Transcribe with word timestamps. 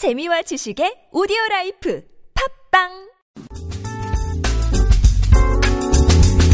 재미와 0.00 0.40
지식의 0.40 1.08
오디오 1.12 1.36
라이프 1.50 2.02
팟빵 2.70 2.88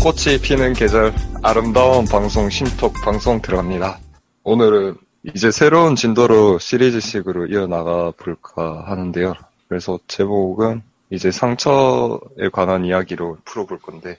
꽃이 0.03 0.41
피는 0.43 0.73
계절 0.73 1.15
아름다운 1.45 2.07
방송 2.07 2.51
심톡 2.51 2.95
방송 3.05 3.41
들어갑니다. 3.41 4.01
오늘은 4.43 4.97
이제 5.33 5.53
새로운 5.53 5.95
진도로 5.95 6.59
시리즈식으로 6.59 7.47
이어나가 7.47 8.11
볼까 8.17 8.83
하는데요. 8.89 9.35
그래서 9.69 10.01
제목은 10.09 10.83
이제 11.11 11.31
상처에 11.31 12.49
관한 12.53 12.85
이야기로 12.85 13.39
풀어볼 13.45 13.79
건데 13.79 14.19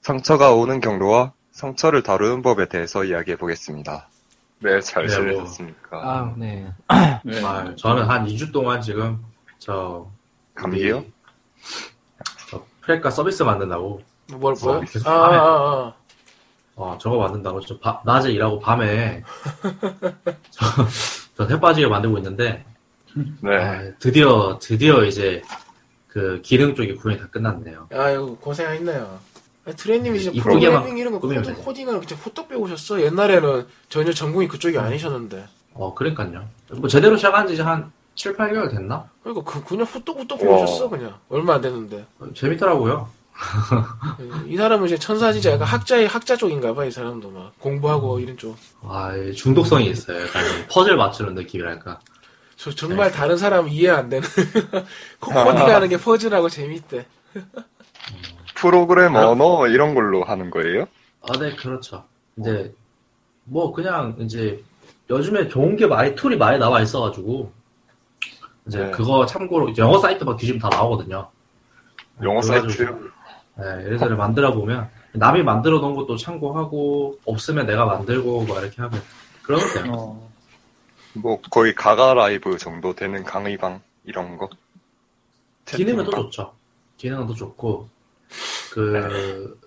상처가 0.00 0.52
오는 0.54 0.80
경로와 0.80 1.34
상처를 1.52 2.02
다루는 2.02 2.42
법에 2.42 2.68
대해서 2.68 3.04
이야기해 3.04 3.36
보겠습니다. 3.36 4.08
네, 4.60 4.80
잘 4.80 5.06
네, 5.06 5.16
뭐. 5.20 5.30
지내셨습니까? 5.32 5.96
아, 5.98 6.34
네. 6.36 6.66
네. 7.24 7.44
아, 7.44 7.74
저는 7.76 8.04
한 8.04 8.26
2주 8.26 8.52
동안 8.52 8.80
지금 8.80 9.22
저 9.58 10.10
감기요? 10.54 10.96
우리 10.98 11.12
저 12.50 12.64
프레카 12.80 13.10
서비스 13.10 13.42
만든다고 13.44 14.02
뭘 14.32 14.54
뭐요? 14.60 14.78
어, 14.78 14.80
계속 14.80 15.06
아, 15.08 15.20
밤에. 15.20 15.36
아, 15.36 15.42
아. 15.42 15.94
어, 16.76 16.98
저거 17.00 17.18
만든다고 17.18 17.60
저 17.60 17.78
바- 17.78 18.00
낮에 18.04 18.30
일하고 18.32 18.58
밤에 18.60 19.22
저, 20.50 20.66
저 21.36 21.46
햇빠지게 21.46 21.86
만들고 21.86 22.18
있는데 22.18 22.64
네. 23.40 23.56
아, 23.56 23.92
드디어 23.98 24.58
드디어 24.60 25.04
이제 25.04 25.42
그 26.08 26.40
기능 26.42 26.74
쪽이 26.74 26.96
구현이 26.96 27.20
다 27.20 27.28
끝났네요. 27.28 27.88
아유 27.92 28.36
고생했네요. 28.40 29.18
트레이님이 29.76 30.20
진짜 30.20 30.36
이쁘게만 30.36 30.60
프로그래밍 30.60 30.98
이런 30.98 31.12
거 31.12 31.20
코딩, 31.20 31.42
돼. 31.42 31.52
코딩을 31.54 32.00
진짜 32.06 32.16
호떡 32.24 32.48
배우셨어. 32.48 33.00
옛날에는 33.02 33.66
전혀 33.88 34.12
전공이 34.12 34.48
그쪽이 34.48 34.78
아니셨는데. 34.78 35.46
어, 35.74 35.94
그러니까요. 35.94 36.44
뭐 36.72 36.88
제대로 36.88 37.16
시작한 37.16 37.46
지 37.46 37.54
이제 37.54 37.62
한 37.62 37.90
7, 38.14 38.36
8개월 38.36 38.70
됐나? 38.70 39.08
그러니까 39.22 39.44
그 39.50 39.62
그냥 39.64 39.86
호떡호떡 39.86 40.42
와. 40.42 40.56
배우셨어 40.56 40.88
그냥 40.88 41.14
얼마 41.28 41.54
안 41.54 41.60
됐는데. 41.60 42.04
어, 42.18 42.26
재밌더라고요. 42.34 43.08
이 44.48 44.56
사람은 44.56 44.86
이제 44.86 44.98
천사 44.98 45.32
진짜 45.32 45.52
약간 45.52 45.68
학자의 45.68 46.08
학자 46.08 46.34
쪽인가 46.36 46.74
봐 46.74 46.84
이 46.84 46.90
사람도 46.90 47.30
막 47.30 47.52
공부하고 47.60 48.18
이런 48.18 48.36
쪽. 48.36 48.56
아, 48.82 49.14
이 49.14 49.32
중독성이 49.32 49.90
있어요. 49.90 50.20
약간 50.26 50.42
퍼즐 50.68 50.96
맞추는 50.96 51.34
느낌이랄까. 51.34 52.00
저 52.56 52.74
정말 52.74 53.12
다른 53.12 53.36
사람 53.36 53.68
이해 53.68 53.90
안 53.90 54.08
되는 54.08 54.26
코- 55.20 55.30
코딩하는 55.44 55.88
게 55.88 55.96
퍼즐하고 55.96 56.48
재밌대. 56.48 57.06
프로그램 58.60 59.14
언어 59.14 59.66
이런 59.68 59.94
걸로 59.94 60.24
하는 60.24 60.50
거예요? 60.50 60.86
아, 61.22 61.38
네, 61.38 61.54
그렇죠. 61.54 62.04
이제, 62.36 62.74
뭐, 63.44 63.72
그냥, 63.72 64.16
이제, 64.18 64.62
요즘에 65.08 65.48
좋은 65.48 65.76
게 65.76 65.86
많이, 65.86 66.14
툴이 66.14 66.36
많이 66.36 66.58
나와 66.58 66.80
있어가지고, 66.82 67.52
이제, 68.66 68.78
네. 68.78 68.90
그거 68.90 69.26
참고로, 69.26 69.68
이제 69.68 69.82
영어 69.82 69.98
사이트 69.98 70.24
막 70.24 70.36
뒤지면 70.36 70.60
다 70.60 70.68
나오거든요. 70.68 71.28
영어 72.22 72.42
사이트요? 72.42 72.98
네, 73.56 73.64
예를 73.84 73.98
들어 73.98 74.16
만들어 74.16 74.52
보면, 74.52 74.90
남이 75.12 75.42
만들어 75.42 75.78
놓은 75.78 75.94
것도 75.94 76.16
참고하고, 76.16 77.18
없으면 77.24 77.66
내가 77.66 77.84
만들고, 77.84 78.42
뭐, 78.42 78.60
이렇게 78.60 78.82
하면, 78.82 79.00
그러면 79.42 79.66
돼요. 79.72 80.28
뭐 81.14 81.40
거의 81.50 81.74
가가 81.74 82.14
라이브 82.14 82.58
정도 82.58 82.94
되는 82.94 83.24
강의방 83.24 83.80
이런 84.04 84.36
거? 84.36 84.48
기능은 85.64 86.04
또? 86.04 86.10
좋죠. 86.10 86.52
기능은 86.98 87.26
또 87.26 87.34
좋고, 87.34 87.88
그, 88.72 89.58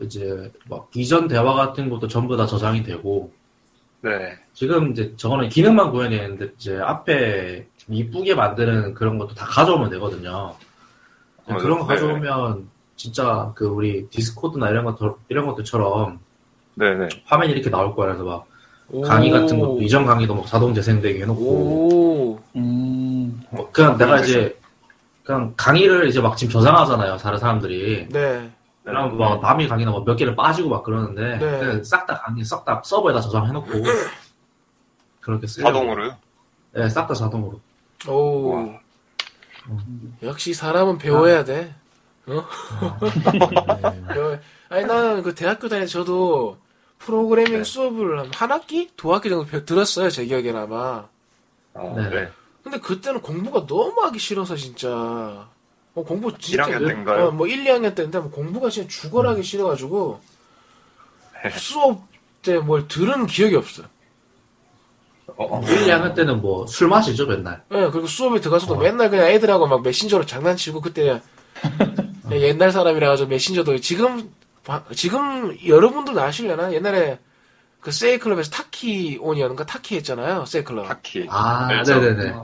이제, 0.00 0.50
막, 0.68 0.88
이전 0.94 1.28
대화 1.28 1.54
같은 1.54 1.90
것도 1.90 2.08
전부 2.08 2.36
다 2.36 2.46
저장이 2.46 2.82
되고, 2.82 3.32
네. 4.00 4.38
지금 4.52 4.92
이제 4.92 5.12
저거는 5.16 5.48
기능만 5.48 5.90
구현이 5.90 6.16
했는데 6.16 6.52
이제 6.56 6.78
앞에 6.78 7.66
좀 7.76 7.94
이쁘게 7.94 8.34
만드는 8.34 8.94
그런 8.94 9.18
것도 9.18 9.34
다 9.34 9.44
가져오면 9.46 9.90
되거든요. 9.90 10.54
맞아요. 11.46 11.62
그런 11.62 11.78
거 11.80 11.86
네. 11.86 11.94
가져오면 11.94 12.68
진짜 12.96 13.52
그 13.54 13.66
우리 13.66 14.06
디스코드나 14.08 14.70
이런 14.70 14.84
것 14.84 14.98
이런 15.28 15.46
것들처럼 15.46 16.20
네네. 16.74 17.08
화면이 17.24 17.52
이렇게 17.52 17.70
나올 17.70 17.94
거야. 17.94 18.08
그래서 18.08 18.24
막 18.24 18.46
오. 18.90 19.02
강의 19.02 19.30
같은 19.30 19.58
것도 19.58 19.82
이전 19.82 20.06
강의도 20.06 20.34
막 20.34 20.46
자동 20.46 20.72
재생되게 20.74 21.22
해놓고 21.22 21.42
오. 21.42 22.40
음, 22.56 23.40
뭐 23.50 23.70
그냥 23.72 23.98
내가 23.98 24.20
이제 24.20 24.57
그냥 25.28 25.52
강의를 25.58 26.08
이제 26.08 26.22
막 26.22 26.38
지금 26.38 26.50
저장하잖아요. 26.54 27.18
다른 27.18 27.38
사람들이. 27.38 28.08
네. 28.08 28.50
그럼 28.82 29.18
막 29.18 29.42
남이 29.42 29.68
강의나 29.68 29.90
뭐몇 29.90 30.16
개를 30.16 30.34
빠지고 30.34 30.70
막 30.70 30.82
그러는데 30.82 31.36
네. 31.36 31.58
그냥 31.58 31.84
싹다 31.84 32.20
강의 32.20 32.42
싹 32.46 32.64
다 32.64 32.80
서버에다 32.82 33.20
저장해놓고 33.20 33.68
그렇게 35.20 35.46
쓰 35.46 35.60
자동으로요? 35.60 36.16
네, 36.72 36.88
싹 36.88 37.06
다 37.06 37.12
자동으로. 37.12 37.60
오. 38.08 38.54
와. 38.54 38.80
역시 40.22 40.54
사람은 40.54 40.96
배워야 40.96 41.44
돼. 41.44 41.74
네. 42.24 42.34
배워- 44.14 44.38
아니 44.70 44.84
나는 44.86 45.22
그 45.22 45.34
대학교 45.34 45.68
다닐 45.68 45.84
때 45.84 45.92
저도 45.92 46.56
프로그래밍 47.00 47.52
네. 47.58 47.64
수업을 47.64 48.18
한, 48.20 48.30
한 48.34 48.50
학기, 48.50 48.90
두 48.96 49.12
학기 49.12 49.28
정도 49.28 49.44
배- 49.44 49.66
들었어요 49.66 50.08
제 50.08 50.24
기억에는 50.24 50.58
아마. 50.62 51.04
아, 51.74 51.82
네. 51.94 52.30
네. 52.70 52.78
근데 52.78 52.80
그때는 52.80 53.20
공부가 53.22 53.66
너무 53.66 54.00
하기 54.02 54.18
싫어서 54.18 54.56
진짜. 54.56 54.88
어, 55.94 56.04
공부 56.04 56.36
진짜. 56.38 56.64
1학년 56.64 56.86
때인가요? 56.88 57.26
어, 57.26 57.30
뭐 57.30 57.46
1, 57.46 57.64
2학년 57.64 57.94
때인데 57.94 58.18
뭐 58.18 58.30
공부가 58.30 58.70
진짜 58.70 58.88
죽어라 58.88 59.30
하기 59.30 59.42
싫어가지고 59.42 60.20
네. 61.44 61.50
수업 61.50 62.02
때 62.42 62.58
뭘 62.58 62.86
들은 62.88 63.26
기억이 63.26 63.56
없어요. 63.56 63.86
어, 65.36 65.58
어. 65.58 65.62
1, 65.62 65.86
2학년 65.86 66.14
때는 66.14 66.40
뭐 66.40 66.66
술 66.66 66.88
마시죠 66.88 67.26
맨날. 67.26 67.62
예, 67.72 67.88
그리고 67.90 68.06
수업에 68.06 68.40
들어가서도 68.40 68.74
어. 68.74 68.78
맨날 68.78 69.10
그냥 69.10 69.26
애들하고 69.28 69.66
막 69.66 69.82
메신저로 69.82 70.24
장난치고 70.26 70.80
그때 70.80 71.20
옛날 72.30 72.70
사람이라 72.72 73.08
가지고 73.08 73.28
메신저도 73.30 73.80
지금 73.80 74.30
바- 74.64 74.84
지금 74.94 75.56
여러분들도 75.66 76.20
아시려나? 76.20 76.72
옛날에 76.72 77.18
그 77.88 77.92
세이클럽에서 77.92 78.50
타키 78.50 79.16
온이었는가 79.18 79.64
타키 79.64 79.96
했잖아요. 79.96 80.44
세이클럽. 80.44 80.86
타키. 80.86 81.26
아, 81.30 81.68
네, 81.68 81.82
저- 81.84 81.98
네네네. 81.98 82.34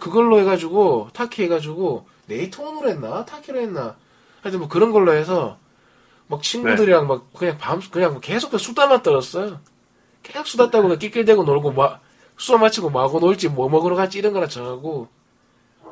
그걸로 0.00 0.40
해가지고 0.40 1.10
타키 1.12 1.44
해가지고 1.44 2.08
네이트 2.26 2.60
온으로 2.60 2.88
했나 2.88 3.24
타키로 3.24 3.60
했나 3.60 3.94
하여튼 4.42 4.58
뭐 4.58 4.68
그런 4.68 4.90
걸로 4.90 5.12
해서 5.12 5.58
막 6.26 6.42
친구들이랑 6.42 7.06
막 7.06 7.32
그냥 7.34 7.56
밤 7.58 7.80
그냥 7.92 8.12
뭐 8.14 8.20
계속 8.20 8.50
그 8.50 8.58
수다만 8.58 9.02
떨었어요 9.04 9.60
계속 10.24 10.46
수다 10.48 10.70
떨고 10.70 10.96
낄낄대고 10.98 11.44
놀고 11.44 11.70
막 11.72 12.00
수업 12.36 12.60
마치고 12.60 12.90
마구 12.90 13.20
놀지 13.20 13.48
뭐 13.48 13.68
먹으러 13.68 13.94
갈지 13.94 14.18
이런 14.18 14.32
거나 14.32 14.48
정하고 14.48 15.06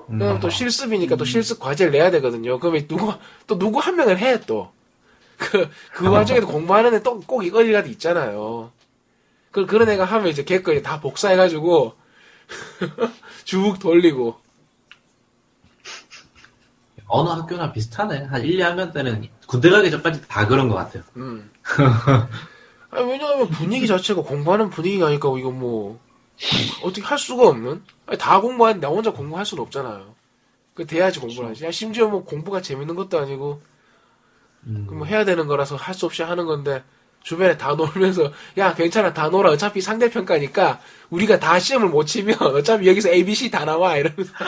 그다음 0.08 0.36
음. 0.36 0.40
또 0.40 0.50
실습이니까 0.50 1.14
또 1.16 1.24
실습 1.24 1.60
과제를 1.60 1.92
내야 1.92 2.10
되거든요 2.12 2.58
그러면 2.58 2.86
누구 2.88 3.12
또 3.46 3.58
누구 3.58 3.78
한 3.78 3.94
명을 3.94 4.18
해 4.18 4.40
또 4.46 4.72
그, 5.38 5.68
그 5.92 6.08
와중에도 6.10 6.46
공부하는 6.48 6.94
애 6.94 7.02
또 7.02 7.20
꼭 7.26 7.44
이거리라도 7.44 7.88
있잖아요. 7.90 8.72
그, 9.50 9.66
그런 9.66 9.88
애가 9.88 10.04
하면 10.04 10.28
이제 10.28 10.44
걔거다 10.44 11.00
복사해가지고, 11.00 11.94
쭉 13.44 13.78
돌리고. 13.78 14.38
어느 17.06 17.28
학교나 17.30 17.72
비슷하네. 17.72 18.24
한 18.24 18.42
1, 18.44 18.58
2학년 18.58 18.92
때는 18.92 19.26
군대 19.46 19.70
가기 19.70 19.90
전까지 19.90 20.28
다 20.28 20.46
그런 20.46 20.68
것 20.68 20.74
같아요. 20.74 21.02
음. 21.16 21.50
아니, 22.90 23.10
왜냐하면 23.10 23.48
분위기 23.48 23.86
자체가 23.86 24.22
공부하는 24.22 24.68
분위기가 24.70 25.06
아니까 25.06 25.28
이거 25.38 25.50
뭐 25.50 25.98
어떻게 26.82 27.02
할 27.02 27.18
수가 27.18 27.48
없는? 27.48 27.82
아니, 28.06 28.18
다 28.18 28.40
공부하는데 28.40 28.86
나 28.86 28.92
혼자 28.92 29.10
공부할 29.10 29.46
수는 29.46 29.62
없잖아요. 29.64 30.14
그 30.74 30.86
돼야지 30.86 31.18
공부를 31.20 31.50
하지. 31.50 31.64
야, 31.64 31.70
심지어 31.70 32.08
뭐 32.08 32.24
공부가 32.24 32.60
재밌는 32.60 32.94
것도 32.94 33.18
아니고 33.18 33.62
음. 34.66 34.86
그뭐 34.88 35.06
해야 35.06 35.24
되는 35.24 35.46
거라서 35.46 35.76
할 35.76 35.94
수 35.94 36.06
없이 36.06 36.22
하는 36.22 36.44
건데 36.46 36.82
주변에 37.28 37.58
다 37.58 37.74
놀면서 37.74 38.32
야 38.56 38.72
괜찮아 38.74 39.12
다 39.12 39.28
놀아. 39.28 39.50
어차피 39.50 39.82
상대평가니까 39.82 40.80
우리가 41.10 41.38
다 41.38 41.58
시험을 41.58 41.90
못 41.90 42.06
치면 42.06 42.34
어차피 42.40 42.88
여기서 42.88 43.10
A, 43.10 43.22
B, 43.22 43.34
C 43.34 43.50
다 43.50 43.66
나와. 43.66 43.96
이러면서. 43.98 44.32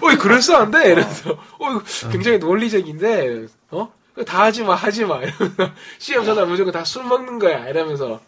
어, 0.00 0.06
어이 0.06 0.16
그럴싸한데? 0.16 0.92
이러면서. 0.92 1.32
어 1.32 2.08
굉장히 2.10 2.38
논리적인데 2.38 3.48
어? 3.70 3.92
다 4.26 4.44
하지 4.44 4.62
마 4.64 4.74
하지 4.74 5.04
마. 5.04 5.18
이러면서 5.18 5.72
시험 5.98 6.24
전날 6.24 6.46
무조건 6.46 6.72
다 6.72 6.82
술 6.84 7.04
먹는 7.04 7.38
거야. 7.38 7.68
이러면서 7.68 8.18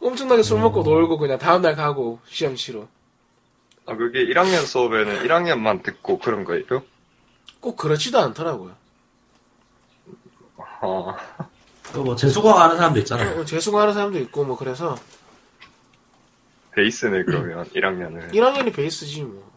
엄청나게 0.00 0.44
술 0.44 0.60
먹고 0.60 0.84
놀고 0.84 1.18
그냥 1.18 1.38
다음날 1.38 1.74
가고 1.74 2.20
시험 2.28 2.54
치러. 2.54 2.86
아, 3.86 3.96
그게 3.96 4.24
1학년 4.26 4.64
수업에는 4.64 5.24
1학년만 5.26 5.82
듣고 5.82 6.20
그런 6.20 6.44
거예요? 6.44 6.84
꼭 7.58 7.76
그렇지도 7.76 8.20
않더라고요. 8.20 8.76
아, 10.80 11.16
그 11.36 11.44
뭐 12.02 12.16
재수강 12.16 12.58
하는 12.60 12.76
사람도 12.76 12.98
있잖아요. 13.00 13.40
어, 13.40 13.44
재수강하는 13.44 13.94
사람도 13.94 14.18
있고 14.20 14.44
뭐 14.44 14.56
그래서 14.56 14.96
베이스네, 16.72 17.24
그러면, 17.24 17.64
1학년을. 17.66 18.32
1학년이 18.32 18.74
베이스지 18.74 19.22
뭐 19.22 19.52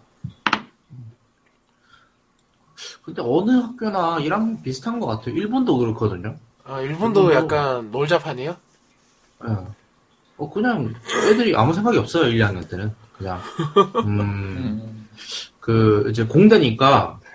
근데 3.04 3.22
어느 3.24 3.52
학교나 3.52 4.18
1학년 4.20 4.62
비슷한 4.62 5.00
것 5.00 5.08
같아요. 5.08 5.36
일본도 5.36 5.78
그렇거든요. 5.78 6.36
아, 6.66 6.82
일본도 6.82 7.30
일본도- 7.30 7.34
약간 7.34 7.92
놀자판이에요? 7.92 8.56
예. 9.48 9.56
어, 10.38 10.50
그냥 10.52 10.94
애들이 11.30 11.56
아무 11.56 11.74
생각이 11.74 11.98
없어요, 11.98 12.28
1, 12.28 12.38
2학년 12.38 12.70
때는. 12.70 12.94
그냥, 13.18 13.42
음, 14.06 15.08
그 15.60 16.08
이제 16.12 16.24
공대니까 16.26 17.20
네. 17.24 17.27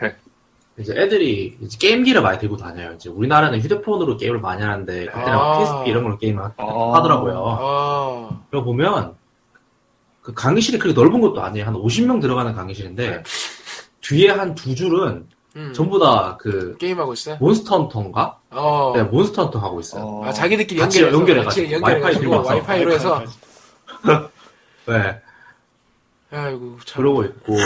이제 0.83 0.93
애들이 0.97 1.57
이제 1.61 1.79
게임기를 1.81 2.21
많이 2.23 2.39
들고 2.39 2.57
다녀요. 2.57 2.93
이제 2.93 3.09
우리나라는 3.09 3.61
휴대폰으로 3.61 4.17
게임을 4.19 4.41
많이 4.41 4.63
하는데 4.63 5.07
그때는 5.07 5.33
아. 5.33 5.59
PSP 5.59 5.91
이런 5.91 6.03
걸로 6.05 6.19
게임을 6.19 6.43
하- 6.43 6.53
아. 6.59 6.93
하더라고요. 6.95 7.45
아, 7.47 8.41
그거 8.51 8.63
보면 8.65 9.15
그 10.21 10.35
강의실이 10.35 10.79
그렇게 10.79 11.01
넓은 11.01 11.21
것도 11.21 11.43
아니에요. 11.43 11.67
한 11.67 11.75
50명 11.75 12.21
들어가는 12.21 12.53
강의실인데 12.55 13.11
네. 13.11 13.23
뒤에 14.03 14.31
한 14.31 14.55
두 14.55 14.75
줄은 14.75 15.27
음. 15.57 15.73
전부 15.75 15.99
다 15.99 16.37
그 16.41 16.77
게임하고 16.79 17.13
있어요? 17.13 17.37
몬스터 17.41 17.77
헌터인가? 17.79 18.39
어. 18.51 18.93
네, 18.97 19.03
몬스터 19.03 19.43
헌터 19.45 19.59
하고 19.59 19.81
있어요. 19.81 20.03
어. 20.05 20.25
아, 20.27 20.33
자기들끼리 20.33 20.81
연결해서, 20.81 21.17
연결해가지고, 21.19 21.45
같이 21.65 21.73
연결해가지고 21.75 22.31
와이파이 22.33 22.55
와이파이로 22.57 22.93
해서. 22.93 23.23
네, 24.87 25.21
아이고, 26.31 26.79
참. 26.85 27.03
그러고 27.03 27.25
있고 27.25 27.57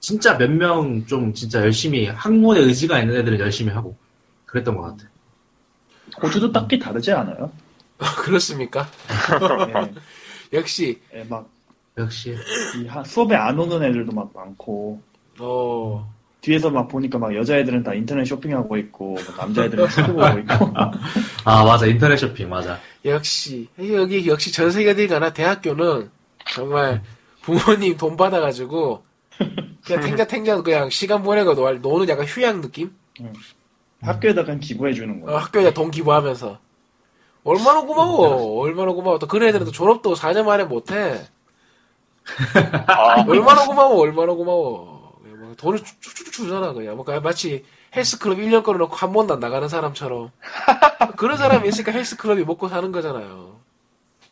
진짜 0.00 0.36
몇 0.38 0.50
명 0.50 1.04
좀 1.06 1.32
진짜 1.34 1.60
열심히 1.60 2.06
학문에 2.06 2.60
의지가 2.60 3.00
있는 3.00 3.16
애들은 3.16 3.38
열심히 3.38 3.72
하고 3.72 3.96
그랬던 4.46 4.76
것 4.76 4.82
같아. 4.82 5.04
호주도 6.22 6.50
딱히 6.50 6.78
다르지 6.78 7.12
않아요? 7.12 7.50
그렇습니까? 8.18 8.88
예, 10.52 10.58
역시, 10.58 11.00
예, 11.14 11.22
막, 11.24 11.48
역시 11.98 12.34
수업에 13.06 13.34
안 13.36 13.58
오는 13.58 13.82
애들도 13.82 14.10
막 14.12 14.30
많고, 14.34 15.00
어, 15.38 16.12
뒤에서 16.40 16.70
막 16.70 16.88
보니까 16.88 17.18
막 17.18 17.34
여자애들은 17.36 17.82
다 17.82 17.92
인터넷 17.94 18.24
쇼핑하고 18.24 18.76
있고, 18.78 19.14
뭐 19.14 19.22
남자애들은 19.36 19.88
축구 19.90 20.14
보고 20.14 20.38
있고. 20.40 20.72
아 21.44 21.64
맞아 21.64 21.86
인터넷 21.86 22.16
쇼핑 22.16 22.48
맞아. 22.48 22.80
역시. 23.04 23.68
여기, 23.78 24.26
역시 24.26 24.50
전 24.52 24.70
세계 24.70 24.90
어딜 24.90 25.06
가나 25.08 25.32
대학교는 25.32 26.10
정말 26.52 27.02
부모님 27.42 27.96
돈 27.98 28.16
받아가지고, 28.16 29.04
그냥 29.84 30.02
탱자탱자 30.02 30.62
그냥 30.62 30.90
시간 30.90 31.22
보내고 31.22 31.54
노, 31.54 31.70
노는 31.72 32.08
약간 32.08 32.26
휴양 32.26 32.60
느낌? 32.60 32.94
학교에다가 34.02 34.54
기부해주는 34.56 35.22
어, 35.22 35.26
거야. 35.26 35.38
학교에 35.38 35.72
돈 35.74 35.90
기부하면서. 35.90 36.58
얼마나 37.44 37.80
고마워. 37.80 38.60
얼마나 38.60 38.92
고마워. 38.92 39.18
또 39.18 39.26
그런 39.26 39.48
애들은 39.48 39.66
또 39.66 39.72
졸업도 39.72 40.14
4년 40.14 40.44
만에 40.44 40.64
못해. 40.64 41.26
아, 42.86 43.24
얼마나 43.26 43.64
고마워. 43.64 43.98
얼마나 44.00 44.32
고마워. 44.32 45.18
뭐 45.22 45.54
돈을 45.56 45.78
쭉쭉쭉 45.78 46.32
주잖아, 46.32 46.72
그냥. 46.72 46.96
뭐, 46.96 47.04
그냥 47.04 47.22
마치 47.22 47.64
헬스클럽 47.96 48.38
1년 48.38 48.62
걸어놓고 48.62 48.94
한 48.94 49.12
번도 49.12 49.34
안 49.34 49.40
나가는 49.40 49.66
사람처럼. 49.68 50.30
그런 51.16 51.36
사람이 51.36 51.68
있으니까 51.68 51.92
헬스클럽이 51.92 52.44
먹고 52.44 52.68
사는 52.68 52.92
거잖아요. 52.92 53.58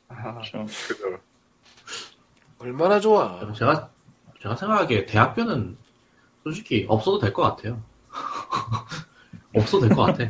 그렇죠. 0.08 0.64
그죠. 0.86 1.18
얼마나 2.58 3.00
좋아. 3.00 3.52
제가 3.54 3.90
제가 4.42 4.54
생각하기에 4.56 5.06
대학교는 5.06 5.76
솔직히 6.44 6.86
없어도 6.88 7.18
될 7.18 7.32
것 7.32 7.42
같아요. 7.42 7.82
없어도 9.54 9.86
될 9.88 9.96
것 9.96 10.02
같아. 10.04 10.24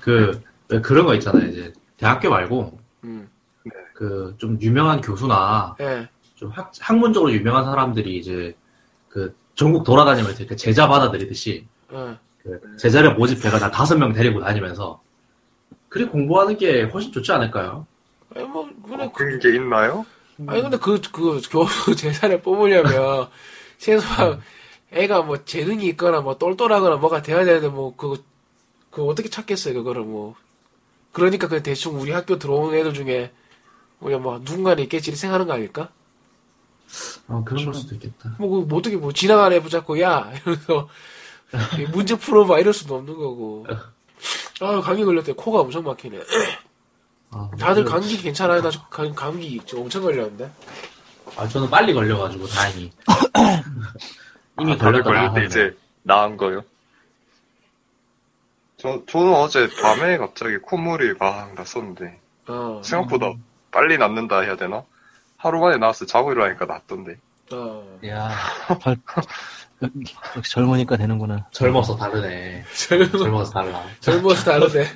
그, 0.00 0.42
왜 0.68 0.80
그런 0.80 1.04
거 1.06 1.14
있잖아요. 1.14 1.48
이제 1.48 1.72
대학교 1.96 2.30
말고 2.30 2.78
음. 3.04 3.28
그 3.94 4.34
좀 4.38 4.58
유명한 4.60 5.00
교수나 5.00 5.76
예. 5.80 6.08
좀 6.34 6.50
학, 6.50 6.72
학문적으로 6.80 7.30
유명한 7.32 7.64
사람들이 7.64 8.16
이제 8.18 8.56
그 9.08 9.36
전국 9.54 9.84
돌아다니면서 9.84 10.40
이렇게 10.40 10.56
제자 10.56 10.88
받아들이듯이 10.88 11.66
예. 11.92 12.16
그 12.42 12.76
제자를 12.78 13.14
모집해가 13.14 13.58
한 13.58 13.70
다섯 13.70 13.96
명 13.96 14.12
데리고 14.12 14.40
다니면서 14.40 15.00
그렇게 15.88 16.10
공부하는 16.10 16.56
게 16.56 16.82
훨씬 16.84 17.12
좋지 17.12 17.30
않을까요? 17.32 17.86
아니, 18.34 18.44
뭐, 18.46 18.68
그래. 18.88 19.04
어, 19.04 19.12
그런 19.12 19.38
게 19.38 19.54
있나요? 19.54 20.04
아니, 20.46 20.62
근데 20.62 20.78
그, 20.78 21.00
그, 21.12 21.40
교수 21.50 21.94
제사를 21.96 22.40
뽑으려면, 22.42 23.28
최소한, 23.78 24.40
애가 24.92 25.22
뭐, 25.22 25.44
재능이 25.44 25.86
있거나, 25.90 26.20
뭐, 26.20 26.38
똘똘하거나, 26.38 26.96
뭐가 26.96 27.22
돼야 27.22 27.44
되는데, 27.44 27.68
뭐, 27.68 27.94
그, 27.96 28.22
그, 28.90 29.04
어떻게 29.04 29.28
찾겠어요, 29.28 29.74
그거를, 29.74 30.02
뭐. 30.02 30.34
그러니까, 31.12 31.48
그, 31.48 31.62
대충 31.62 32.00
우리 32.00 32.12
학교 32.12 32.38
들어오는 32.38 32.78
애들 32.78 32.94
중에, 32.94 33.32
우리가 34.00 34.18
뭐, 34.18 34.38
누군가는 34.38 34.82
있겠지, 34.82 35.14
생각하는 35.14 35.46
거 35.46 35.52
아닐까? 35.54 35.90
어, 37.28 37.42
그런 37.44 37.64
걸 37.66 37.74
수도 37.74 37.94
있겠다. 37.94 38.34
뭐, 38.38 38.48
그, 38.48 38.66
뭐 38.66 38.78
어떻게, 38.78 38.96
뭐, 38.96 39.12
지나가는 39.12 39.56
애 39.56 39.62
붙잡고, 39.62 40.00
야! 40.00 40.32
이러면서, 40.34 40.88
이 41.78 41.82
문제 41.92 42.16
풀어봐, 42.16 42.58
이럴 42.60 42.72
수도 42.72 42.96
없는 42.96 43.14
거고. 43.14 43.66
아, 44.60 44.80
감기 44.80 45.04
걸렸대. 45.04 45.32
코가 45.32 45.60
엄청 45.60 45.84
막히네. 45.84 46.18
아, 47.32 47.50
다들 47.58 47.84
그- 47.84 47.90
감기 47.90 48.16
괜찮아요? 48.20 48.60
나 48.62 48.70
감- 48.90 49.14
감기 49.14 49.60
엄청 49.74 50.02
걸렸는데. 50.02 50.50
아, 51.36 51.48
저는 51.48 51.70
빨리 51.70 51.94
걸려가지고 51.94 52.46
다행히. 52.46 52.92
이미 54.60 54.72
아, 54.72 54.76
다들 54.76 55.02
걸렸다 55.02 55.30
걸릴 55.32 55.40
때. 55.40 55.46
이제 55.46 55.76
나은 56.02 56.36
거요. 56.36 56.62
저, 58.76 59.00
저는 59.08 59.32
어제 59.34 59.68
밤에 59.80 60.18
갑자기 60.18 60.58
콧물이 60.58 61.14
막 61.18 61.54
났었는데, 61.54 62.18
어, 62.48 62.80
생각보다 62.84 63.32
빨리 63.70 63.96
낫는다 63.96 64.40
해야 64.40 64.56
되나? 64.56 64.82
하루 65.36 65.60
만에 65.60 65.76
나왔어. 65.78 66.04
자고 66.04 66.32
일어나니까 66.32 66.66
낫던데. 66.66 67.16
어. 67.52 67.98
야, 68.06 68.30
절, 68.82 68.96
역시 70.36 70.52
젊으니까 70.52 70.96
되는구나. 70.96 71.46
젊어서 71.52 71.96
다르네. 71.96 72.64
젊, 72.76 73.10
젊어서 73.10 73.52
달라. 73.52 73.82
젊어서 74.00 74.44
다르네. 74.44 74.86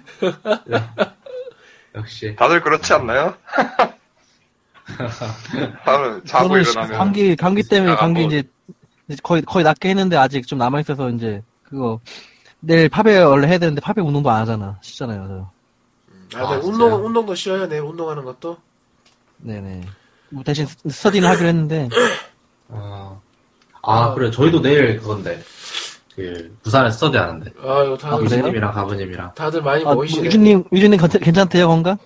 역시. 1.96 2.36
다들 2.36 2.60
그렇지 2.62 2.92
않나요? 2.92 3.34
하루 5.82 6.22
자고 6.24 6.56
일어나면. 6.56 6.96
감기, 6.98 7.34
감기 7.36 7.62
때문에 7.62 7.92
아, 7.92 7.96
감기 7.96 8.20
뭐. 8.20 8.28
이제 8.28 8.42
이제 9.08 9.18
거의, 9.22 9.42
거의 9.42 9.64
낫게 9.64 9.88
했는데 9.88 10.16
아직 10.16 10.46
좀 10.46 10.58
남아있어서 10.58 11.10
이제 11.10 11.42
그거 11.64 12.00
내일 12.60 12.88
팝에 12.88 13.18
원래 13.18 13.48
해야 13.48 13.58
되는데 13.58 13.80
팝에 13.80 14.02
운동도 14.04 14.30
안 14.30 14.42
하잖아. 14.42 14.78
쉬잖아요. 14.82 15.50
저. 16.30 16.38
아, 16.38 16.40
네, 16.40 16.54
아, 16.54 16.58
운동, 16.58 16.72
진짜요? 16.72 16.94
운동도 17.04 17.34
쉬어요, 17.34 17.68
내일 17.68 17.82
운동하는 17.82 18.24
것도. 18.24 18.56
네네. 19.38 19.82
뭐 20.30 20.42
대신 20.42 20.66
스터디는 20.66 21.28
하기로 21.28 21.48
했는데 21.48 21.88
아, 22.68 23.16
아, 23.82 24.14
그래. 24.14 24.30
저희도 24.30 24.60
내일 24.60 24.98
그건데. 24.98 25.40
그, 26.16 26.56
부산에 26.62 26.90
스터디 26.90 27.16
하는데. 27.18 27.52
아, 27.60 27.82
이거 27.84 27.96
다들, 27.96 28.16
그래요? 28.24 28.24
유진님이랑 28.24 28.72
가부님이랑. 28.72 29.34
다들 29.34 29.62
많이 29.62 29.82
아, 29.82 29.88
뭐 29.88 29.96
모이시네. 29.96 30.24
유진님, 30.26 30.64
유진님 30.72 30.98
괜찮- 30.98 31.20
괜찮대요 31.20 31.68
건강? 31.68 31.98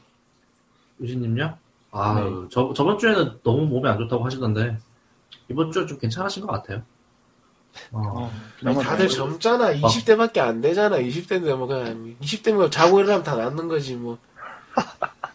유진님요? 1.00 1.54
아, 1.92 2.14
네. 2.20 2.30
저, 2.50 2.72
저번 2.74 2.98
주에는 2.98 3.38
너무 3.44 3.66
몸이 3.66 3.88
안 3.88 3.98
좋다고 3.98 4.24
하시던데. 4.24 4.76
이번 5.48 5.70
주에 5.72 5.86
좀 5.86 5.98
괜찮으신 5.98 6.44
것 6.46 6.52
같아요. 6.52 6.82
어. 7.92 8.30
아니, 8.64 8.74
그나마 8.74 8.82
다들. 8.82 9.08
젊잖아. 9.08 9.74
20대밖에 9.74 10.38
안 10.38 10.60
되잖아. 10.60 10.98
20대인데 10.98 11.56
뭐 11.56 11.66
그냥 11.68 12.16
20대면 12.20 12.70
자고 12.70 12.98
일어나면 12.98 13.22
다 13.22 13.36
낫는 13.36 13.68
거지 13.68 13.94
뭐. 13.94 14.18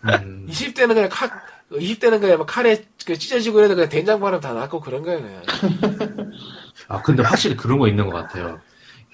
음, 0.03 0.45
20대는 0.49 0.89
그냥 0.89 1.09
칼 1.11 1.29
20대는 1.71 2.19
그냥 2.21 2.37
막 2.37 2.45
칼에 2.45 2.85
그 3.05 3.17
찢어지고 3.17 3.59
이래도 3.59 3.75
그냥 3.75 3.89
된장 3.89 4.19
바르면 4.19 4.39
다 4.41 4.53
낫고 4.53 4.79
그런 4.81 5.01
거야 5.03 5.17
그냥. 5.19 5.41
아, 6.87 7.01
근데 7.01 7.23
확실히 7.23 7.55
그런 7.57 7.79
거 7.79 7.87
있는 7.87 8.09
것 8.09 8.13
같아요. 8.13 8.59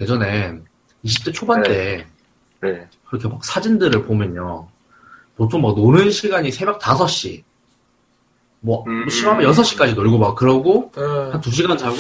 예전에 0.02 0.60
20대 1.06 1.34
초반 1.34 1.62
때 1.64 2.08
네. 2.62 2.88
그렇게 3.08 3.28
막 3.28 3.44
사진들을 3.46 4.04
보면요. 4.06 4.68
보통 5.38 5.62
막 5.62 5.76
노는 5.76 6.12
시간이 6.12 6.52
새벽 6.52 6.80
5시. 6.80 7.44
뭐, 8.64 8.84
음. 8.88 9.10
심하면 9.10 9.52
6시까지 9.52 9.96
놀고 9.96 10.20
막 10.20 10.36
그러고, 10.36 10.92
어. 10.96 11.30
한 11.32 11.42
2시간 11.42 11.80
자고, 11.80 11.98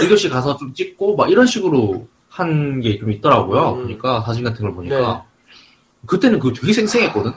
1교시 0.00 0.30
가서 0.30 0.56
좀 0.56 0.72
찍고, 0.72 1.16
막 1.16 1.30
이런 1.30 1.46
식으로 1.46 2.08
한 2.30 2.80
게 2.80 2.98
좀 2.98 3.10
있더라고요. 3.12 3.72
음. 3.74 3.82
보니까, 3.82 4.22
사진 4.22 4.42
같은 4.42 4.62
걸 4.64 4.74
보니까. 4.74 4.98
네. 4.98 5.22
그때는 6.06 6.38
그거 6.38 6.54
되게 6.58 6.72
생생했거든? 6.72 7.30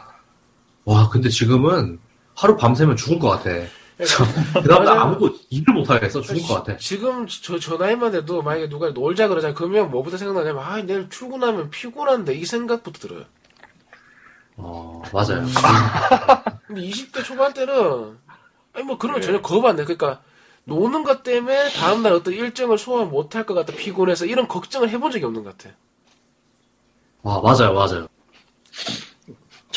와, 0.86 1.10
근데 1.10 1.28
지금은 1.28 2.00
하루 2.34 2.56
밤새면 2.56 2.96
죽을 2.96 3.20
것 3.20 3.28
같아. 3.30 3.50
그 4.54 4.68
다음날 4.68 4.86
맞아요. 4.86 5.00
아무도 5.02 5.36
일을 5.50 5.74
못 5.74 5.90
하겠어. 5.90 6.22
죽을 6.22 6.42
것 6.44 6.54
같아. 6.56 6.78
지금 6.78 7.28
저, 7.28 7.60
저 7.60 7.78
나이만 7.78 8.12
돼도 8.14 8.42
만약에 8.42 8.70
누가 8.70 8.90
놀자 8.92 9.28
그러자 9.28 9.54
그러면 9.54 9.92
뭐부터 9.92 10.18
생각나냐면 10.18 10.64
아 10.64 10.82
내일 10.82 11.10
출근하면 11.10 11.70
피곤한데 11.70 12.34
이 12.34 12.46
생각부터 12.46 13.00
들어요. 13.00 13.26
어, 14.56 15.02
맞아요. 15.14 15.46
근데 16.68 16.82
20대 16.82 17.24
초반 17.24 17.54
때는 17.54 18.18
아니 18.74 18.86
뭐 18.86 18.98
그런 18.98 19.16
거 19.16 19.20
네. 19.20 19.26
전혀 19.26 19.42
겁안 19.42 19.76
나. 19.76 19.84
그러니까 19.84 20.22
노는 20.64 21.04
것 21.04 21.24
때문에 21.24 21.70
다음날 21.72 22.14
어떤 22.14 22.34
일정을 22.34 22.78
소화 22.78 23.04
못할 23.04 23.46
것 23.46 23.54
같다 23.54 23.74
피곤해서 23.74 24.26
이런 24.26 24.48
걱정을 24.48 24.90
해본 24.90 25.12
적이 25.12 25.26
없는 25.26 25.44
것 25.44 25.58
같아. 25.58 25.76
아, 27.24 27.42
맞아요, 27.44 27.74
맞아요. 27.74 28.08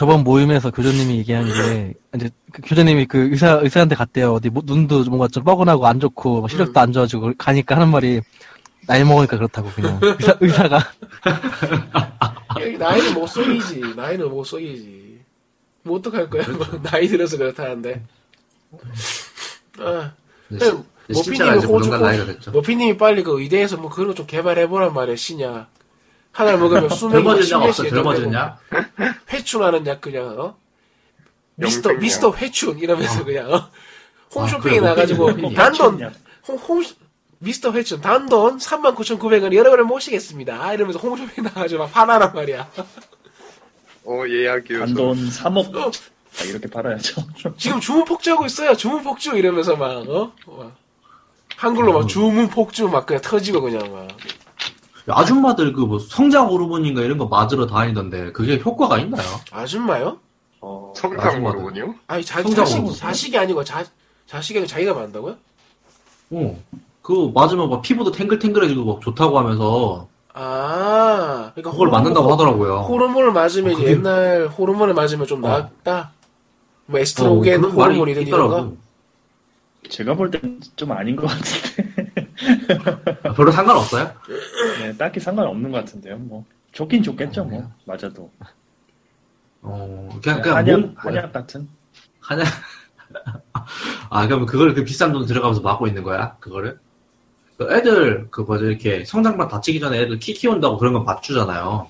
저번 0.03 0.25
모임에서 0.25 0.73
교수님이 0.73 1.19
얘기한 1.19 1.45
게 1.47 1.95
이제 2.17 2.29
그 2.51 2.61
교수님이 2.63 3.07
그 3.07 3.29
의사 3.31 3.53
의사한테 3.63 3.95
갔대요. 3.95 4.33
어디 4.35 4.51
뭐- 4.51 4.61
눈도 4.67 5.05
뭔가 5.05 5.29
좀 5.29 5.45
뻐근하고 5.45 5.87
안 5.87 6.01
좋고 6.01 6.41
막 6.41 6.51
시력도 6.51 6.81
안 6.81 6.93
좋아지고 6.93 7.35
가니까 7.39 7.77
하는 7.77 7.89
말이 7.89 8.21
나이 8.89 9.05
먹으니까 9.05 9.37
그렇다고 9.37 9.71
그냥 9.71 10.01
의사 10.19 10.37
의사가 10.41 10.77
야, 10.77 12.79
나이는 12.81 13.15
못 13.15 13.29
속이지. 13.29 13.81
나이는 13.95 14.29
못 14.29 14.43
속이지. 14.43 15.21
뭐 15.85 15.99
어떡할 15.99 16.29
거야. 16.29 16.49
뭐 16.49 16.67
나이 16.83 17.07
들어서 17.07 17.39
그렇다는데. 17.39 18.03
아, 19.79 20.11
근데 20.49 20.73
뭐 20.73 20.85
이제 21.09 21.45
호주 21.45 21.69
무등간 21.69 22.03
나이가 22.03 22.25
됐죠. 22.27 22.51
머피님이 22.51 22.97
빨리 22.99 23.23
그 23.23 23.41
의대에서 23.41 23.77
뭐 23.77 23.89
그런 23.89 24.09
거 24.09 24.15
좀 24.15 24.27
개발해보란 24.27 24.95
말이야, 24.95 25.15
신약. 25.15 25.69
하나를 26.33 26.59
먹으면 26.59 26.89
수명이 26.89 27.25
젊어진 27.25 27.51
약 27.53 27.63
없어, 27.63 27.83
10년씩 27.83 27.91
젊어진 27.91 28.33
약? 28.33 28.59
회춘하는 29.33 29.87
약 29.87 30.01
그냥, 30.01 30.39
어? 30.39 30.57
미스터. 31.57 31.93
미스터 31.95 32.33
회춘 32.35 32.79
이러면서 32.79 33.25
그냥, 33.25 33.53
어? 33.53 33.71
홈쇼핑에 34.35 34.79
그래, 34.81 34.89
나가지고. 34.89 35.53
단돈, 35.55 36.01
약. 36.01 36.13
홈, 36.49 36.57
홈, 36.57 36.85
미스터 37.39 37.73
회춘 37.73 38.01
단돈 38.01 38.59
39,900원 38.59 39.53
여러분을 39.53 39.85
모시겠습니다. 39.85 40.73
이러면서 40.73 40.99
홈쇼핑 40.99 41.45
나가지고 41.45 41.85
막 41.85 41.93
파나란 41.93 42.33
말이야. 42.33 42.71
어, 44.05 44.25
예약이요. 44.29 44.79
단돈 44.81 45.29
3억 45.29 45.77
아, 45.77 46.45
이렇게 46.45 46.67
팔아야죠. 46.69 47.23
지금 47.59 47.79
주문 47.79 48.05
폭주하고 48.07 48.47
있어요. 48.47 48.75
주문 48.75 49.03
폭주 49.03 49.37
이러면서 49.37 49.77
막, 49.77 50.09
어? 50.09 50.33
막 50.47 50.73
한글로 51.57 51.93
막 51.93 52.09
주문 52.09 52.49
폭주 52.49 52.89
막 52.89 53.05
그냥 53.05 53.21
터지고 53.21 53.61
그냥 53.61 53.93
막. 53.93 54.09
아줌마들 55.09 55.73
그 55.73 55.83
뭐 55.87 55.99
성장 55.99 56.49
호르몬인가 56.49 57.03
이런 57.03 57.19
거 57.19 57.27
맞으러 57.27 57.67
다니던데 57.67 58.33
그게 58.33 58.59
효과가 58.59 58.99
있나요? 58.99 59.23
아줌마요? 59.51 60.19
어, 60.61 60.93
성장 60.97 61.45
호르몬이요? 61.45 61.95
아니, 62.07 62.25
자, 62.25 62.41
성장 62.43 62.65
자식, 62.65 62.77
호르몬. 62.77 62.95
자식이 62.95 63.37
아니고 63.37 63.65
자, 63.65 63.85
자식이 64.27 64.59
아니고 64.61 64.69
자기가 64.71 64.95
만다고요? 64.95 65.37
어. 66.31 66.59
그 67.03 67.33
맞으면 67.35 67.69
막 67.69 67.83
피부도 67.83 68.13
탱글탱글해지고 68.13 68.85
막 68.85 69.01
좋다고 69.01 69.37
하면서 69.39 70.07
아, 70.35 71.51
그러니까 71.55 71.73
그걸 71.73 71.89
맞는다고 71.91 72.33
하더라고요. 72.33 72.79
호르몬을 72.89 73.33
맞으면 73.33 73.75
어, 73.75 73.77
그게- 73.77 73.91
옛날 73.91 74.47
호르몬을 74.47 74.95
맞으면 74.95 75.27
좀 75.27 75.43
어. 75.45 75.49
낫다. 75.49 76.13
뭐 76.87 77.01
에스트로겐 77.01 77.65
어, 77.65 77.69
호르몬이든 77.69 78.23
이런 78.27 78.39
거. 78.39 78.47
있더라고. 78.55 78.77
제가 79.91 80.15
볼 80.15 80.31
땐 80.31 80.61
좀 80.77 80.93
아닌 80.93 81.17
것 81.17 81.27
같은데. 81.27 81.92
아, 83.23 83.33
별로 83.33 83.51
상관없어요? 83.51 84.13
네, 84.81 84.97
딱히 84.97 85.21
상관없는 85.21 85.71
것 85.71 85.79
같은데요. 85.79 86.17
뭐 86.19 86.45
좋긴 86.73 87.03
좋겠죠, 87.03 87.45
뭐 87.45 87.71
맞아도. 87.85 88.31
어, 89.63 90.09
그냥, 90.23 90.43
그냥 90.43 90.57
한약, 90.57 90.81
몸, 90.81 90.95
한약 90.97 91.33
같은. 91.33 91.69
한약. 92.21 92.47
아, 94.11 94.27
그럼 94.27 94.47
그걸 94.47 94.75
그 94.75 94.85
비싼 94.85 95.13
돈 95.13 95.27
들어가면서 95.27 95.61
맞고 95.61 95.87
있는 95.87 96.03
거야? 96.03 96.37
그거를? 96.41 96.79
그 97.59 97.73
애들, 97.73 98.29
그 98.31 98.41
뭐죠, 98.41 98.67
이렇게 98.67 99.05
성장반 99.05 99.49
다치기 99.49 99.79
전에 99.79 100.01
애들 100.01 100.19
키 100.19 100.33
키운다고 100.33 100.79
그런 100.79 100.93
거 100.95 101.01
맞추잖아요. 101.01 101.87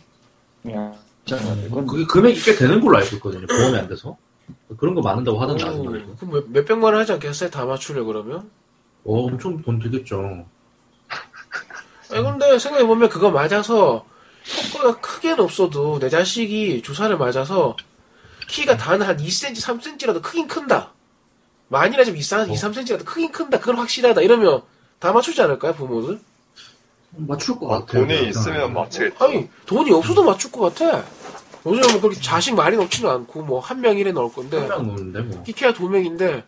그냥 0.63 0.95
진짜 1.25 1.43
이건 1.67 1.87
그게 1.87 2.05
금액이 2.05 2.41
꽤 2.43 2.55
되는 2.55 2.81
걸로 2.81 2.99
알고 2.99 3.17
있거든요. 3.17 3.47
보험이 3.47 3.79
안 3.79 3.89
돼서. 3.89 4.17
그런 4.77 4.95
거 4.95 5.01
맞는다고 5.01 5.41
하던데, 5.41 5.65
오, 5.65 5.69
아줌마들도. 5.69 6.17
그럼 6.17 6.33
몇, 6.33 6.51
몇백만 6.51 6.93
원 6.93 7.01
하지 7.01 7.13
않겠어요? 7.13 7.51
다 7.51 7.65
맞추려 7.65 8.05
그러면? 8.05 8.51
어, 9.05 9.25
엄청 9.27 9.61
돈 9.63 9.79
들겠죠. 9.79 10.47
아니, 12.13 12.23
근데 12.23 12.59
생각해보면 12.59 13.09
그거 13.09 13.31
맞아서 13.31 14.05
효과가 14.75 15.01
크게는 15.01 15.41
없어도 15.41 15.99
내 15.99 16.09
자식이 16.09 16.83
주사를 16.83 17.17
맞아서 17.17 17.77
키가 18.49 18.77
단 18.77 19.01
한 19.03 19.17
2cm, 19.17 19.57
3cm라도 19.57 20.21
크긴 20.23 20.47
큰다. 20.47 20.93
만이나 21.69 22.05
좀 22.05 22.17
이상, 22.17 22.51
2, 22.51 22.55
3cm라도 22.55 23.05
크긴 23.05 23.33
큰다. 23.33 23.59
그건 23.61 23.77
확실하다. 23.77 24.21
이러면 24.21 24.63
다 24.99 25.13
맞추지 25.13 25.41
않을까요, 25.41 25.73
부모들? 25.75 26.21
맞출 27.17 27.59
것 27.59 27.71
아, 27.73 27.81
같아요. 27.81 28.07
돈이. 28.07 28.29
있으면 28.29 28.75
맞추겠죠. 28.75 29.25
아니, 29.25 29.49
돈이 29.67 29.91
없어도 29.93 30.23
맞출 30.23 30.51
것 30.53 30.75
같아. 30.75 31.05
요즘은 31.65 31.93
뭐 31.93 32.01
그렇게 32.01 32.21
자식 32.21 32.55
많이 32.55 32.77
넣지는 32.77 33.09
않고, 33.09 33.43
뭐, 33.43 33.61
한 33.61 33.81
명 33.81 33.97
이래 33.97 34.13
넣을 34.13 34.31
건데, 34.33 34.59
한명 34.59 34.87
놓는데, 34.89 35.21
뭐. 35.21 35.43
키키야 35.45 35.73
두 35.73 35.89
명인데, 35.89 36.45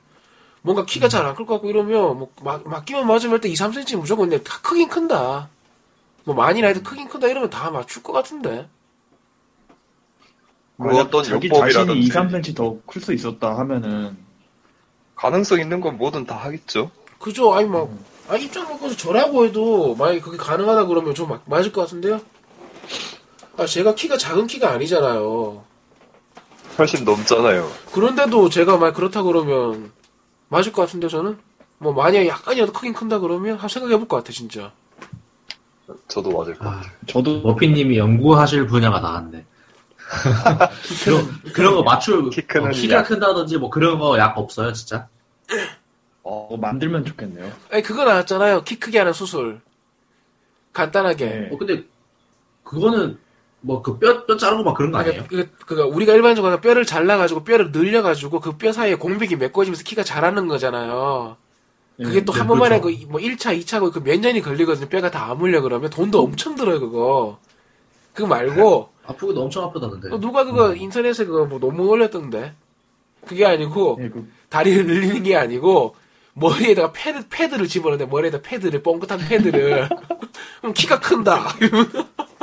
뭔가 0.65 0.87
키가 0.87 1.09
잘 1.09 1.27
안 1.27 1.35
클 1.37 1.45
것 1.45 1.55
같고 1.57 1.69
이러면, 1.69 2.19
뭐, 2.19 2.31
막, 2.43 2.67
맞기만 2.67 3.07
맞으면 3.07 3.35
일단 3.37 3.51
2, 3.51 3.55
3cm 3.55 3.99
무조건 3.99 4.31
근데 4.31 4.43
다 4.43 4.59
크긴 4.63 4.89
큰다. 4.89 5.51
뭐, 6.25 6.35
많이나 6.35 6.69
해도 6.69 6.83
크긴 6.83 7.07
큰다 7.07 7.29
이러면 7.29 7.51
다 7.51 7.71
맞출 7.71 8.03
것 8.03 8.15
같은데. 8.15 8.67
그 10.79 10.83
만약 10.85 11.01
어떤 11.03 11.23
자기. 11.23 11.51
자신이 11.51 12.01
2, 12.01 12.09
3cm 12.09 12.57
더 12.57 12.79
클 12.87 13.03
수 13.03 13.13
있었다 13.13 13.59
하면은 13.59 14.17
가능성 15.17 15.61
있는 15.61 15.83
건 15.83 15.99
뭐든 15.99 16.25
다 16.25 16.35
하겠죠. 16.37 16.91
그죠? 17.19 17.53
아니, 17.55 17.69
막, 17.69 17.91
아, 18.29 18.37
입장 18.37 18.67
바꿔서 18.67 18.97
저라고 18.97 19.45
해도, 19.45 19.95
만약에 19.97 20.21
그게 20.21 20.39
가능하다 20.39 20.87
그러면 20.87 21.15
좀 21.15 21.29
막, 21.29 21.43
맞을 21.45 21.73
것 21.73 21.83
같은데요? 21.83 22.23
아, 23.59 23.67
제가 23.67 23.95
키가 23.95 24.17
작은 24.17 24.47
키가 24.47 24.71
아니잖아요. 24.71 25.63
훨씬 26.79 27.05
넘잖아요. 27.05 27.71
그런데도 27.93 28.49
제가 28.49 28.79
막 28.79 28.95
그렇다 28.95 29.23
그러면, 29.23 29.93
맞을 30.55 30.73
것 30.73 30.83
같은데, 30.83 31.09
저는? 31.09 31.37
뭐, 31.79 31.93
만약에 31.93 32.29
약간이라도 32.29 32.73
크긴 32.73 32.93
큰다 32.95 33.19
그러면, 33.19 33.53
한번 33.55 33.69
생각해 33.69 33.97
볼 33.99 34.07
것 34.07 34.17
같아, 34.19 34.33
진짜. 34.33 34.73
저도 36.09 36.31
맞을 36.37 36.57
것 36.57 36.67
아, 36.67 36.77
같아요. 36.77 36.93
저도 37.07 37.41
머피님이 37.43 37.99
연구하실 37.99 38.67
분야가 38.69 39.01
나왔네. 39.01 39.45
그런, 41.05 41.27
그런 41.53 41.75
거 41.75 41.83
맞출, 41.83 42.31
키 42.31 42.43
크는 42.43 42.69
어, 42.69 42.71
키가 42.71 42.97
약. 42.99 43.09
큰다든지 43.09 43.59
뭐 43.59 43.69
그런 43.71 43.99
거 43.99 44.17
약 44.19 44.39
없어요, 44.39 44.73
진짜? 44.73 45.09
어, 46.23 46.57
만들면 46.57 47.05
좋겠네요. 47.05 47.53
아니, 47.71 47.83
그거 47.83 48.05
나왔잖아요. 48.05 48.63
키 48.65 48.79
크게 48.79 48.99
하는 48.99 49.13
수술. 49.13 49.61
간단하게. 50.73 51.25
네. 51.27 51.49
어, 51.53 51.59
근데, 51.59 51.85
그거는, 52.63 53.19
뭐, 53.67 53.81
그 53.81 53.99
뼈, 53.99 54.27
뼈 54.27 54.37
자르고 54.37 54.63
막 54.63 54.75
그런 54.77 54.93
거 54.93 54.99
아니에요? 54.99 55.25
그, 55.29 55.49
그, 55.67 55.81
우리가 55.83 56.13
일반적으로 56.13 56.61
뼈를 56.61 56.85
잘라가지고 56.85 57.45
뼈를 57.45 57.73
늘려가지고 57.73 58.41
그 58.41 58.59
뼈 58.59 58.73
사이에 58.73 58.95
공백이 58.97 59.37
메꿔지면서 59.37 59.85
키가 59.85 60.05
자라는 60.05 60.49
거잖아요. 60.49 61.37
그게 61.97 62.25
또 62.25 62.33
네, 62.33 62.39
한 62.41 62.49
번만에 62.49 62.81
그, 62.81 62.89
그렇죠. 62.89 63.07
뭐 63.09 63.21
1차, 63.21 63.59
2차, 63.59 63.91
그몇 63.93 64.21
년이 64.21 64.43
걸리거든요. 64.43 64.89
뼈가 64.89 65.11
다 65.11 65.31
아물려 65.31 65.63
그러면 65.63 65.89
돈도 65.91 66.21
엄청 66.23 66.57
들어요, 66.57 66.79
그거. 66.81 67.39
그거 68.13 68.29
말고, 68.29 68.91
아프기도 69.07 69.43
엄청 69.43 69.65
아프다던데. 69.65 70.11
또 70.11 70.21
누가 70.21 70.45
그거 70.45 70.75
인터넷에 70.75 71.25
그거 71.25 71.47
뭐 71.47 71.59
논문 71.59 71.87
올렸던데. 71.89 72.53
그게 73.27 73.47
아니고, 73.47 73.97
네, 73.99 74.11
그 74.11 74.29
다리를 74.51 74.87
늘리는 74.87 75.23
게 75.23 75.37
아니고, 75.37 75.95
머리에다가 76.35 76.93
패드, 76.93 77.29
패드를 77.31 77.67
집어넣는데, 77.69 78.11
머리에다 78.11 78.43
패드를, 78.43 78.83
뻥긋한 78.83 79.21
패드를. 79.21 79.89
그럼 80.61 80.75
키가 80.75 81.01
큰다. 81.01 81.47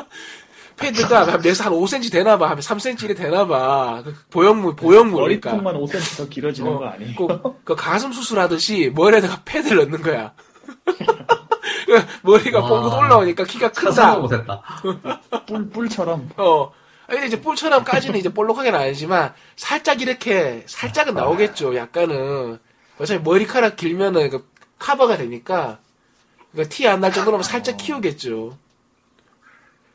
패드가 0.81 1.27
한 1.33 1.41
매서 1.41 1.63
한 1.63 1.73
5cm 1.73 2.11
되나봐. 2.11 2.49
한 2.49 2.57
3cm 2.57 3.11
이 3.11 3.15
되나봐. 3.15 4.01
그 4.03 4.15
보형물, 4.29 4.75
보형물이니까. 4.75 5.51
머리통만 5.53 5.75
5cm 5.81 6.17
더 6.17 6.27
길어지는 6.29 6.71
어, 6.71 6.79
거 6.79 6.85
아니에요? 6.87 7.15
그, 7.15 7.53
그 7.63 7.75
가슴 7.75 8.11
수술하듯이 8.11 8.91
머리에다가 8.93 9.41
패드를 9.45 9.77
넣는 9.89 10.01
거야. 10.01 10.33
그 10.85 10.93
머리가 12.23 12.59
와. 12.61 12.69
뻥긋 12.69 12.93
올라오니까 12.97 13.43
키가 13.45 13.71
크다. 13.71 14.17
못했다. 14.17 14.61
뿔, 15.47 15.69
뿔처럼. 15.69 16.29
어. 16.37 16.71
아니, 17.07 17.19
근데 17.19 17.27
이제 17.27 17.41
뿔처럼까지는 17.41 18.17
이제 18.19 18.29
볼록하게는 18.33 18.79
아니지만, 18.79 19.33
살짝 19.57 20.01
이렇게, 20.01 20.63
살짝은 20.67 21.13
나오겠죠, 21.13 21.75
약간은. 21.75 22.59
어차피 22.99 23.21
머리카락 23.21 23.75
길면은 23.75 24.29
그 24.29 24.47
커버가 24.79 25.17
되니까, 25.17 25.79
그러니까 26.53 26.73
티 26.73 26.87
안 26.87 27.01
날 27.01 27.11
정도로만 27.11 27.43
살짝 27.43 27.75
키우겠죠. 27.77 28.57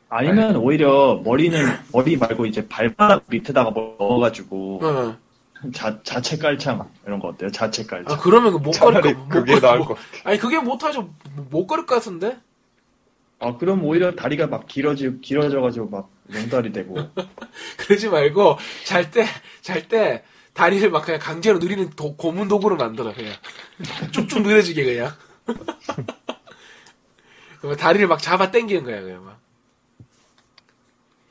아니면 0.09 0.55
오히려 0.55 1.21
머리는, 1.23 1.59
머리 1.91 2.17
말고 2.17 2.45
이제 2.45 2.67
발바닥 2.67 3.23
밑에다가 3.27 3.71
뭐 3.71 3.95
넣어가지고, 3.99 4.79
어. 4.83 5.17
자, 5.73 5.99
자체 6.03 6.37
깔창, 6.37 6.87
이런 7.05 7.19
거 7.19 7.29
어때요? 7.29 7.51
자체 7.51 7.83
깔창. 7.85 8.15
아, 8.15 8.19
그러면 8.21 8.53
그 8.53 8.57
목걸이, 8.57 9.01
거- 9.01 9.27
그게 9.27 9.59
나을 9.59 9.79
목- 9.79 9.87
것 9.89 9.93
같아요. 9.95 10.21
아니, 10.23 10.37
그게 10.37 10.59
못하죠. 10.59 11.09
목걸이 11.49 11.85
같은데? 11.85 12.37
아, 13.39 13.57
그럼 13.57 13.83
오히려 13.83 14.15
다리가 14.15 14.47
막 14.47 14.67
길어지, 14.67 15.19
길어져가지고 15.21 15.89
막 15.89 16.09
롱다리 16.27 16.71
되고. 16.71 16.95
그러지 17.77 18.09
말고, 18.09 18.57
잘 18.85 19.11
때, 19.11 19.25
잘 19.61 19.87
때, 19.87 20.23
다리를 20.53 20.89
막 20.89 21.05
그냥 21.05 21.19
강제로 21.19 21.59
누리는 21.59 21.89
도- 21.91 22.15
고문 22.15 22.47
도구로 22.47 22.77
만들어, 22.77 23.13
그냥. 23.13 23.33
쭉쭉 24.11 24.41
늘어지게, 24.43 24.83
그냥. 24.85 25.11
그러면 27.59 27.77
다리를 27.77 28.07
막 28.07 28.21
잡아 28.21 28.51
당기는 28.51 28.83
거야, 28.83 29.01
그냥 29.01 29.25
막. 29.25 29.39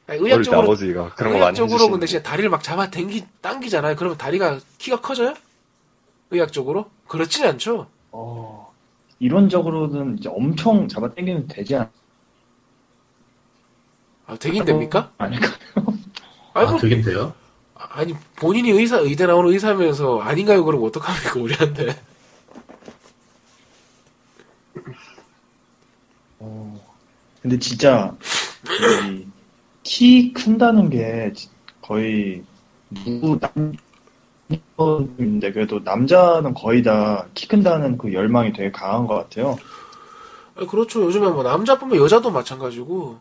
때 0.06 0.16
의학적으로, 0.16 0.62
아버지가 0.62 1.14
그런 1.14 1.32
거 1.32 1.38
많이 1.40 1.58
의학적으로. 1.58 1.90
근데 1.90 2.06
진짜 2.06 2.22
다리를 2.22 2.48
막 2.48 2.62
잡아 2.62 2.90
당기, 2.90 3.25
당기잖아요. 3.40 3.96
그러면 3.96 4.16
다리가 4.16 4.60
키가 4.78 5.00
커져요? 5.00 5.34
의학적으로? 6.30 6.90
그렇진 7.08 7.44
않죠. 7.44 7.88
어, 8.12 8.72
이론적으로는 9.18 10.18
이제 10.18 10.28
엄청 10.28 10.88
잡아 10.88 11.12
당기면 11.12 11.48
되지 11.48 11.76
않, 11.76 11.90
아, 14.26 14.36
되긴 14.36 14.64
됩니까? 14.64 15.12
아닐까요? 15.18 15.52
아니, 16.54 16.66
아, 16.66 16.70
뭐, 16.70 16.80
되긴 16.80 17.02
돼요? 17.02 17.34
아니, 17.75 18.14
본인이 18.36 18.70
의사, 18.70 18.98
의대 18.98 19.26
나오는 19.26 19.50
의사면서 19.52 20.20
아닌가요? 20.20 20.64
그럼 20.64 20.82
어떡합니까, 20.84 21.40
우리한테. 21.40 21.96
근데 27.42 27.58
진짜 27.60 28.12
이 29.08 29.25
키 29.87 30.33
큰다는 30.33 30.90
게 30.90 31.33
거의 31.81 32.43
누구 32.90 33.38
남 33.38 33.76
인데 35.19 35.52
그래도 35.52 35.78
남자는 35.81 36.55
거의 36.55 36.83
다 36.83 37.26
키 37.35 37.47
큰다는 37.49 37.97
그 37.99 38.12
열망이 38.12 38.52
되게 38.52 38.71
강한 38.73 39.07
것 39.07 39.14
같아요. 39.14 39.57
아, 40.57 40.66
그렇죠. 40.66 41.05
요즘에 41.05 41.28
뭐 41.28 41.43
남자뿐만 41.45 41.99
여자도 41.99 42.31
마찬가지고 42.33 43.19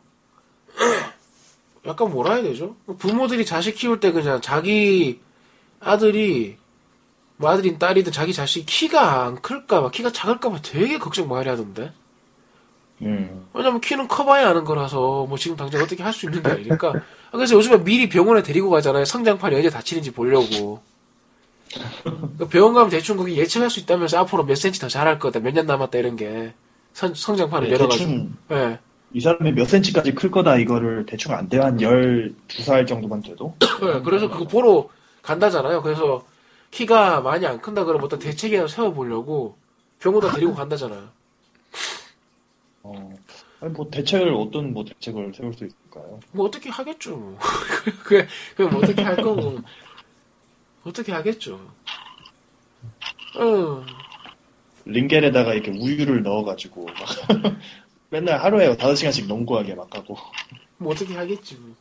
약간 1.85 2.09
뭐라 2.11 2.35
해야 2.35 2.43
되죠? 2.43 2.75
부모들이 2.97 3.45
자식 3.45 3.75
키울 3.75 3.99
때 3.99 4.11
그냥 4.11 4.41
자기 4.41 5.19
아들이 5.79 6.57
뭐 7.37 7.49
아들인 7.51 7.77
딸이든 7.77 8.11
자기 8.11 8.33
자식 8.33 8.65
키가 8.65 9.25
안 9.25 9.41
클까봐 9.41 9.91
키가 9.91 10.11
작을까봐 10.11 10.61
되게 10.63 10.97
걱정 10.97 11.27
많이 11.27 11.47
하던데. 11.47 11.93
음. 13.01 13.45
왜냐면 13.53 13.81
키는 13.81 14.07
커봐야 14.07 14.49
아는 14.49 14.63
거라서 14.63 15.25
뭐 15.27 15.37
지금 15.37 15.57
당장 15.57 15.81
어떻게 15.81 16.01
할 16.03 16.13
수 16.13 16.25
있는 16.27 16.41
게 16.41 16.49
아니니까. 16.49 16.89
아, 16.89 17.31
그래서 17.31 17.55
요즘에 17.55 17.83
미리 17.83 18.07
병원에 18.09 18.41
데리고 18.41 18.69
가잖아요. 18.69 19.05
성장판이 19.05 19.55
언제 19.55 19.69
다치는지 19.69 20.11
보려고. 20.11 20.81
그 22.37 22.47
병원 22.47 22.73
가면 22.73 22.89
대충 22.89 23.17
거기 23.17 23.37
예측할 23.37 23.69
수 23.69 23.79
있다면서 23.81 24.17
앞으로 24.19 24.45
몇 24.45 24.55
센치 24.55 24.79
더 24.79 24.87
자랄 24.87 25.19
거다, 25.19 25.39
몇 25.39 25.53
년 25.53 25.65
남았다 25.65 25.97
이런 25.97 26.15
게 26.15 26.53
성, 26.93 27.13
성장판을 27.13 27.67
네, 27.67 27.73
열어가지고. 27.73 28.27
예. 28.51 28.79
이 29.13 29.19
사람이 29.19 29.51
몇 29.53 29.65
센치까지 29.67 30.13
클 30.15 30.31
거다 30.31 30.57
이거를 30.57 31.05
대충 31.05 31.33
안 31.33 31.49
돼요. 31.49 31.63
한 31.63 31.77
12살 31.77 32.87
정도만 32.87 33.21
돼도. 33.21 33.55
네, 33.81 34.01
그래서 34.03 34.29
그거 34.29 34.45
보러 34.45 34.87
간다잖아요. 35.21 35.81
그래서 35.81 36.25
키가 36.71 37.21
많이 37.21 37.45
안 37.45 37.59
큰다 37.59 37.83
그러면 37.83 38.05
어떤 38.05 38.19
대책이라도 38.19 38.67
세워보려고 38.67 39.57
병원에 39.99 40.31
데리고 40.31 40.53
간다잖아요. 40.53 41.03
어, 42.85 43.13
아니 43.61 43.73
뭐 43.73 43.89
대책을 43.89 44.31
어떤 44.33 44.71
뭐 44.71 44.85
대책을 44.85 45.33
세울 45.35 45.53
수 45.55 45.65
있을까요? 45.65 46.19
뭐 46.31 46.45
어떻게 46.45 46.69
하겠죠. 46.69 47.17
뭐. 47.17 47.39
그게 48.03 48.27
그게 48.55 48.69
뭐 48.69 48.79
어떻게 48.83 49.01
할 49.01 49.15
거고 49.15 49.57
어떻게 50.83 51.11
하겠죠. 51.11 51.59
어, 53.37 53.83
링겔에다가 54.85 55.55
이렇게 55.55 55.71
우유를 55.71 56.21
넣어가지고 56.21 56.85
막 56.85 56.95
맨날 58.11 58.37
하루에 58.39 58.77
다섯 58.77 58.93
시간씩 58.93 59.27
농구하게 59.27 59.73
막 59.73 59.93
하고. 59.95 60.15
뭐 60.77 60.93
어떻게 60.93 61.15
하겠지. 61.15 61.55
뭐. 61.55 61.75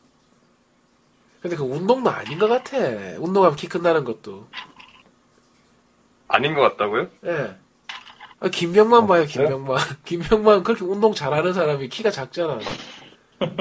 근데 1.39 1.55
그 1.55 1.63
운동도 1.63 2.09
아닌 2.09 2.39
것 2.39 2.47
같아. 2.47 2.77
운동하면 3.19 3.55
키 3.55 3.67
큰다는 3.67 4.03
것도. 4.03 4.47
아닌 6.27 6.55
것 6.55 6.61
같다고요? 6.61 7.09
예. 7.25 7.55
아, 8.39 8.49
김병만 8.49 9.07
봐요, 9.07 9.25
김병만. 9.25 9.77
김병만 10.05 10.63
그렇게 10.63 10.83
운동 10.85 11.13
잘하는 11.13 11.53
사람이 11.53 11.89
키가 11.89 12.11
작잖아. 12.11 12.59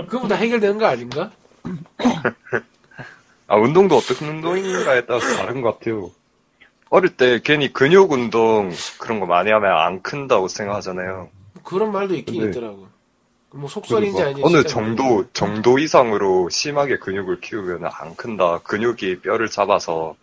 그러면 0.08 0.28
다 0.28 0.34
해결되는 0.36 0.78
거 0.78 0.86
아닌가? 0.86 1.30
아, 3.46 3.56
운동도 3.56 3.96
어떤 3.96 4.28
운동인가에 4.28 5.06
따라서 5.06 5.36
다른 5.36 5.60
것 5.60 5.78
같아요. 5.78 6.10
어릴 6.90 7.16
때 7.16 7.40
괜히 7.42 7.72
근육 7.72 8.12
운동 8.12 8.70
그런 8.98 9.20
거 9.20 9.26
많이 9.26 9.50
하면 9.50 9.70
안 9.70 10.02
큰다고 10.02 10.48
생각하잖아요. 10.48 11.28
그런 11.62 11.92
말도 11.92 12.14
있긴 12.14 12.40
근데- 12.40 12.50
있더라고. 12.58 12.88
뭐 13.56 13.68
속설인지 13.68 14.20
아닌지. 14.20 14.42
어느 14.44 14.64
정도, 14.64 15.24
정도 15.32 15.78
이상으로 15.78 16.48
심하게 16.50 16.98
근육을 16.98 17.40
키우면 17.40 17.84
안 17.84 18.16
큰다. 18.16 18.58
근육이 18.64 19.20
뼈를 19.20 19.48
잡아서 19.48 20.16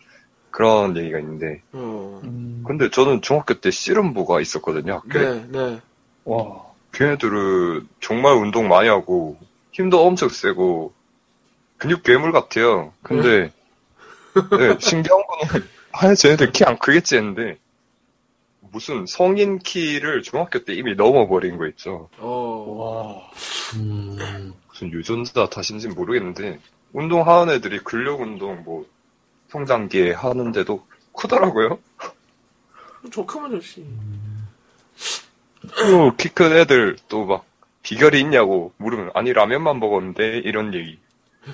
그런 0.52 0.96
얘기가 0.98 1.20
있는데. 1.20 1.62
어. 1.72 2.22
근데 2.66 2.90
저는 2.90 3.22
중학교 3.22 3.56
때 3.56 3.72
씨름부가 3.72 4.42
있었거든요, 4.42 4.96
학교에. 4.96 5.24
네, 5.24 5.46
네. 5.50 5.82
와. 6.26 6.64
걔네들은 6.94 7.88
정말 8.02 8.34
운동 8.36 8.68
많이 8.68 8.90
하고 8.90 9.38
힘도 9.72 10.06
엄청 10.06 10.28
세고 10.30 10.94
근육 11.78 12.04
괴물 12.04 12.32
같아요. 12.34 12.94
근데 13.02 13.52
네, 14.34 14.78
신기한 14.80 15.24
거는 15.26 15.68
아 15.94 16.14
쟤네들 16.14 16.52
키 16.52 16.64
안 16.66 16.78
크겠지 16.78 17.16
했는데 17.16 17.58
무슨 18.60 19.06
성인 19.06 19.60
키를 19.60 20.22
중학교 20.22 20.64
때 20.64 20.74
이미 20.74 20.96
넘어버린 20.96 21.58
거 21.58 21.66
있죠. 21.68 22.10
어. 22.18 22.66
와. 22.78 23.32
음, 23.80 24.54
무슨 24.70 24.92
유전자 24.92 25.48
탓인지는 25.50 25.96
모르겠는데 25.96 26.60
운동하는 26.94 27.54
애들이 27.56 27.80
근력 27.80 28.22
운동 28.22 28.64
뭐 28.64 28.86
성장기에 29.52 30.14
하는데도 30.14 30.86
크더라고요. 31.16 31.80
저 33.12 33.26
크면 33.26 33.52
좋지. 33.52 33.86
또키큰 35.78 36.54
애들 36.58 36.98
또 37.08 37.26
막 37.26 37.46
비결이 37.84 38.20
있냐고 38.22 38.74
물으면 38.78 39.12
아니 39.14 39.34
라면만 39.34 39.80
먹었는데 39.80 40.40
이런 40.40 40.74
얘기. 40.74 41.00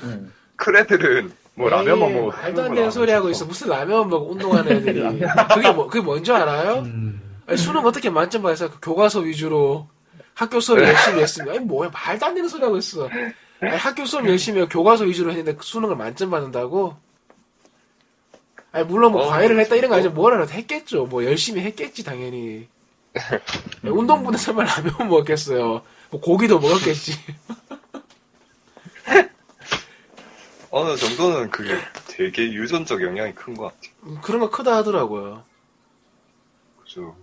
음. 0.03 0.31
큰 0.55 0.75
애들은 0.75 1.31
뭐 1.55 1.69
라면만 1.69 2.13
먹어. 2.13 2.27
말도 2.35 2.63
안 2.63 2.75
되는 2.75 2.91
소리 2.91 3.11
하고 3.11 3.29
있어. 3.29 3.45
무슨 3.45 3.69
라면 3.69 4.09
먹고 4.09 4.31
운동하는 4.31 4.71
애들이. 4.77 5.01
그게 5.53 5.71
뭐, 5.71 5.87
그게 5.87 6.01
뭔지 6.03 6.31
알아요? 6.31 6.79
음, 6.79 7.21
아니, 7.47 7.57
수능 7.57 7.85
어떻게 7.85 8.09
만점 8.09 8.41
받아서 8.43 8.69
그 8.69 8.77
교과서 8.81 9.21
위주로 9.21 9.87
학교 10.33 10.59
수업 10.59 10.79
열심히 10.79 11.21
했으면, 11.21 11.55
아니, 11.55 11.59
뭐야, 11.65 11.89
말도 11.91 12.25
안 12.27 12.35
되는 12.35 12.47
소리 12.47 12.61
하고 12.63 12.77
있어. 12.77 13.09
아니, 13.61 13.75
학교 13.77 14.05
수업 14.05 14.27
열심히 14.27 14.59
하고 14.59 14.69
교과서 14.69 15.05
위주로 15.05 15.31
했는데 15.31 15.55
그 15.55 15.63
수능을 15.63 15.95
만점 15.95 16.29
받는다고? 16.29 16.95
아니, 18.71 18.85
물론 18.85 19.13
뭐 19.13 19.23
어, 19.25 19.29
과외를 19.29 19.59
했다 19.59 19.75
이런 19.75 19.89
거 19.89 19.95
아니죠. 19.95 20.11
뭐라도 20.11 20.51
했겠죠. 20.51 21.05
뭐 21.05 21.23
열심히 21.25 21.61
했겠지, 21.61 22.03
당연히. 22.03 22.67
아니, 23.13 23.91
운동부는 23.91 24.37
설마 24.37 24.63
라면 24.63 25.09
먹겠어요. 25.09 25.81
뭐 26.11 26.21
고기도 26.21 26.59
먹었겠지. 26.59 27.13
어느 30.69 30.95
정도는 30.97 31.49
그게 31.49 31.75
되게 32.07 32.51
유전적 32.51 33.01
영향이 33.01 33.33
큰 33.33 33.55
것 33.55 33.63
같아요. 33.65 33.91
음, 34.03 34.17
그런 34.21 34.41
거 34.41 34.49
크다 34.49 34.75
하더라고요. 34.77 35.43
그죠. 36.83 37.15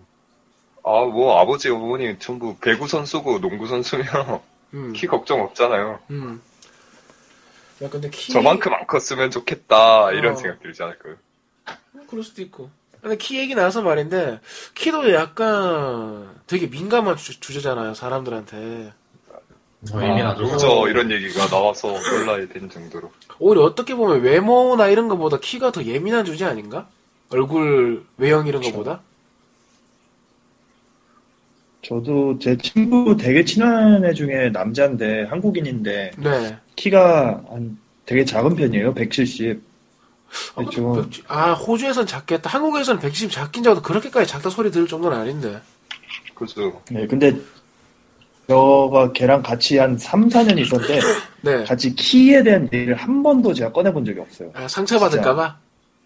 아, 0.83 1.05
뭐, 1.05 1.41
아버지, 1.41 1.71
어머니 1.71 2.19
전부 2.19 2.57
배구 2.59 2.89
선수고 2.89 3.41
농구 3.41 3.67
선수면 3.67 4.07
음, 4.75 4.93
키 4.93 5.07
걱정 5.07 5.41
없잖아요. 5.43 6.01
음. 6.11 6.43
야, 7.83 7.89
근데 7.89 8.11
키. 8.11 8.33
저만큼 8.33 8.73
안 8.75 8.87
컸으면 8.87 9.31
좋겠다, 9.31 10.13
이런 10.13 10.33
어. 10.33 10.37
생각 10.37 10.61
들지 10.63 10.83
않을까요? 10.83 11.17
그럴 12.07 12.23
수도 12.25 12.43
있고. 12.43 12.71
근데 13.01 13.17
키 13.17 13.39
얘기 13.39 13.55
나와서 13.55 13.83
말인데, 13.83 14.41
키도 14.75 15.13
약간 15.13 16.29
되게 16.47 16.69
민감한 16.69 17.17
주, 17.17 17.39
주제잖아요, 17.39 17.95
사람들한테. 17.95 18.93
어, 19.93 20.03
예민하죠. 20.03 20.45
그죠, 20.45 20.89
이런 20.89 21.11
얘기가 21.11 21.47
나와서 21.49 21.89
논란이 21.89 22.49
된 22.49 22.71
정도로. 22.71 23.11
오히려 23.39 23.63
어떻게 23.63 23.95
보면 23.95 24.23
외모나 24.23 24.89
이런 24.89 25.09
것보다 25.09 25.39
키가 25.39 25.73
더 25.73 25.85
예민한 25.85 26.25
주제 26.25 26.47
아닌가? 26.47 26.89
얼굴 27.31 28.05
외형 28.17 28.47
이런 28.47 28.63
것보다? 28.63 29.01
저도 31.83 32.39
제 32.39 32.57
친구 32.57 33.17
되게 33.17 33.45
친한 33.45 34.05
애 34.05 34.15
중에 34.15 34.49
남자인데 34.51 35.25
한국인인데 35.25 36.13
네. 36.17 36.57
키가 36.77 37.45
한 37.49 37.79
되게 38.07 38.25
작은 38.25 38.57
편이에요. 38.57 38.95
170. 38.95 39.63
아, 40.57 40.63
저 40.73 40.83
근데 40.83 41.11
백- 41.11 41.25
아, 41.29 41.53
호주에선 41.53 42.07
작겠다. 42.07 42.51
한국에서는 42.51 43.01
110 43.01 43.31
작긴 43.31 43.63
작아도 43.63 43.83
그렇게까지 43.83 44.27
작다 44.31 44.51
소리 44.51 44.71
들을 44.71 44.87
정도는 44.87 45.17
아닌데. 45.17 45.61
그죠. 46.35 46.81
네, 46.91 47.07
근데 47.07 47.33
저가 48.49 49.13
걔랑 49.13 49.43
같이 49.43 49.79
한 49.79 49.97
3, 49.97 50.29
4년 50.29 50.59
있었는데 50.59 51.01
네. 51.43 51.65
같이 51.65 51.95
키에 51.95 52.43
대한 52.43 52.69
얘기를 52.73 52.95
한 52.95 53.23
번도 53.23 53.55
제가 53.55 53.73
꺼내본 53.73 54.05
적이 54.05 54.21
없어요. 54.21 54.51
아, 54.55 54.69
상처받을까봐? 54.69 55.57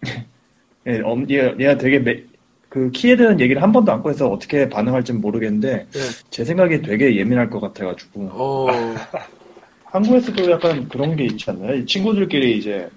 네, 0.85 1.01
엄, 1.03 1.29
얘, 1.29 1.53
얘가 1.59 1.77
되게 1.77 1.99
매- 1.99 2.23
그 2.69 2.91
키에 2.91 3.15
대한 3.17 3.39
얘기를 3.41 3.61
한 3.61 3.71
번도 3.71 3.91
안 3.91 4.01
꺼내서 4.03 4.29
어떻게 4.29 4.69
반응할지는 4.69 5.19
모르겠는데 5.21 5.87
네. 5.91 5.99
제 6.29 6.45
생각에 6.45 6.81
되게 6.81 7.15
예민할 7.17 7.49
것 7.49 7.59
같아가지고 7.59 8.29
어, 8.31 8.67
한국에서도 9.85 10.51
약간 10.51 10.87
그런 10.87 11.15
게 11.15 11.25
있지 11.25 11.49
않나요? 11.49 11.75
이 11.75 11.85
친구들끼리 11.85 12.57
이제 12.59 12.87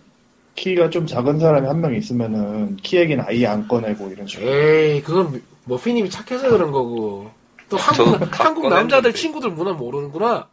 키가 0.55 0.91
좀 0.91 1.07
작은 1.07 1.39
사람이 1.39 1.67
한 1.67 1.81
명 1.81 1.95
있으면은 1.95 2.77
키 2.77 2.97
얘기는 2.99 3.23
아예 3.27 3.47
안 3.47 3.67
꺼내고 3.67 4.11
이런 4.11 4.27
식으로 4.27 4.49
에이, 4.51 5.03
그건 5.03 5.43
머피님이 5.65 6.11
착해서 6.11 6.51
그런 6.51 6.71
거고. 6.71 7.31
또 7.69 7.77
한국, 7.79 8.05
저도 8.05 8.31
다 8.31 8.45
한국 8.45 8.69
남자들. 8.69 9.15
친구들 9.15 9.51
문화 9.51 9.73
모르는구나. 9.73 10.49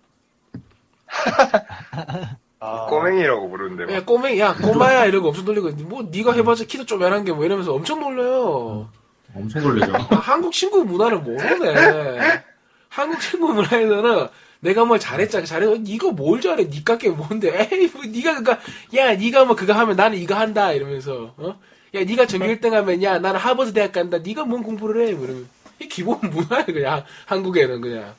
아, 2.60 2.86
꼬맹이라고 2.90 3.50
부르는데. 3.50 3.94
야, 3.94 3.98
막. 3.98 4.06
꼬맹이, 4.06 4.40
야, 4.40 4.56
꼬마야, 4.56 5.06
이러고 5.06 5.30
엄청 5.30 5.46
놀리고, 5.46 5.70
뭐, 5.84 6.04
네가 6.10 6.34
해봐서 6.34 6.66
키도 6.66 6.86
쪼매난 6.86 7.26
게뭐 7.26 7.44
이러면서 7.44 7.74
엄청 7.74 8.00
놀려요. 8.00 8.90
엄청 9.36 9.62
놀리죠. 9.64 9.94
아, 9.96 10.16
한국 10.16 10.54
친구 10.54 10.84
문화를 10.86 11.20
모르네. 11.20 12.42
한국 12.90 13.20
친구 13.20 13.54
문화에서는 13.54 14.28
내가 14.62 14.86
뭘 14.86 15.00
잘했잖아, 15.00 15.46
잘해. 15.46 15.82
이거 15.86 16.12
뭘 16.12 16.42
잘해? 16.42 16.66
니가 16.66 16.98
게 16.98 17.10
뭔데? 17.10 17.68
에이, 17.72 17.88
뭐, 17.94 18.04
니가 18.04 18.34
그니까, 18.34 18.60
야, 18.96 19.16
니가 19.16 19.46
뭐 19.46 19.56
그거 19.56 19.74
하면 19.74 19.96
나는 19.96 20.18
이거 20.18 20.36
한다, 20.36 20.74
이러면서, 20.74 21.34
어? 21.38 21.60
야, 21.96 22.04
니가 22.04 22.28
저기 22.28 22.44
1등 22.46 22.72
하면, 22.72 23.02
야, 23.04 23.20
나는 23.20 23.40
하버드 23.40 23.74
대학 23.74 23.92
간다. 23.94 24.18
니가 24.18 24.44
뭔 24.46 24.64
공부를 24.64 25.08
해? 25.08 25.14
뭐 25.14 25.26
이러면. 25.26 25.48
이 25.82 25.88
기본 25.88 26.20
문화야, 26.22 26.66
그냥. 26.66 27.06
한국에는 27.26 27.80
그냥. 27.82 28.14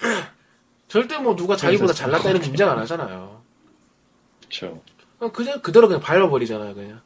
절대 0.88 1.18
뭐 1.18 1.36
누가 1.36 1.56
자기보다 1.56 1.92
잘났다 1.92 2.30
이런 2.30 2.40
김장 2.40 2.70
안 2.70 2.78
하잖아요. 2.78 3.42
그렇죠. 4.40 4.80
그냥 5.32 5.60
그대로 5.60 5.88
그냥 5.88 6.00
밟아버리잖아요, 6.00 6.74
그냥. 6.74 7.00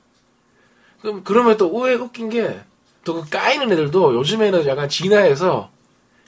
그럼 1.00 1.24
그러면 1.24 1.56
또 1.56 1.66
의외 1.74 1.94
웃긴 1.94 2.28
게 2.28 2.60
또 3.02 3.14
그 3.22 3.30
까이는 3.30 3.72
애들도 3.72 4.14
요즘에는 4.14 4.66
약간 4.66 4.88
진화해서 4.88 5.70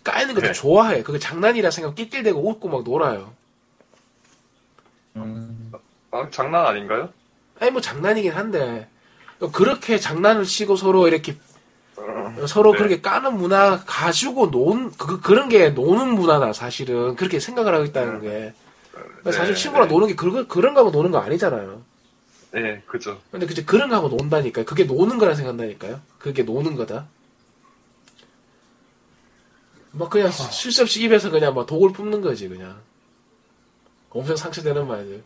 까이는 0.05 0.35
것도 0.35 0.47
네. 0.49 0.53
좋아해. 0.53 1.03
그게 1.03 1.19
장난이라 1.19 1.71
생각 1.71 1.95
낄낄대고 1.95 2.49
웃고 2.49 2.69
막 2.69 2.83
놀아요. 2.85 3.33
음, 5.17 5.73
아, 6.11 6.29
장난 6.31 6.67
아닌가요? 6.67 7.11
아니 7.61 7.71
뭐 7.71 7.81
장난이긴 7.81 8.33
한데 8.33 8.89
그렇게 9.53 9.99
장난을 9.99 10.45
치고 10.45 10.77
서로 10.77 11.07
이렇게 11.07 11.37
어, 11.97 12.47
서로 12.47 12.73
네. 12.73 12.79
그렇게 12.79 13.01
까는 13.01 13.37
문화 13.37 13.83
가지고 13.85 14.51
논 14.51 14.91
그, 14.93 15.21
그런 15.21 15.49
게 15.49 15.71
노는 15.71 16.15
문화다 16.15 16.53
사실은 16.53 17.15
그렇게 17.17 17.39
생각을 17.39 17.75
하고 17.75 17.85
있다는 17.85 18.21
게 18.21 18.55
사실 19.25 19.55
네, 19.55 19.55
친구랑 19.55 19.89
네. 19.89 19.95
노는 19.95 20.09
게 20.09 20.15
그런 20.15 20.49
그런 20.49 20.75
거하고 20.75 20.91
노는 20.91 21.11
거 21.11 21.19
아니잖아요. 21.19 21.83
네, 22.53 22.83
그죠. 22.87 23.19
근데 23.31 23.47
그제 23.47 23.65
그런 23.65 23.89
거하고 23.89 24.09
논다니까요. 24.09 24.65
그게 24.67 24.85
노는 24.85 25.19
거라 25.19 25.35
생각한다니까요. 25.35 26.01
그게 26.19 26.43
노는 26.43 26.77
거다. 26.77 27.07
막 29.93 30.09
그냥 30.11 30.31
쉴 30.31 30.73
새 30.73 30.83
없이 30.83 31.03
입에서 31.05 31.31
그냥 31.31 31.55
막 31.55 31.67
독을 31.67 31.93
뿜는 31.93 32.21
거지 32.23 32.49
그냥. 32.49 32.77
엄청 34.11 34.37
상처되는 34.37 34.87
말들. 34.87 35.23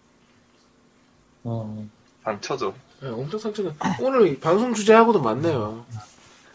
어, 1.45 1.87
상처죠. 2.25 2.75
예, 3.03 3.09
엄청 3.09 3.39
상처가. 3.39 3.73
오늘 4.01 4.39
방송 4.41 4.73
주제하고도 4.75 5.21
맞네요. 5.21 5.85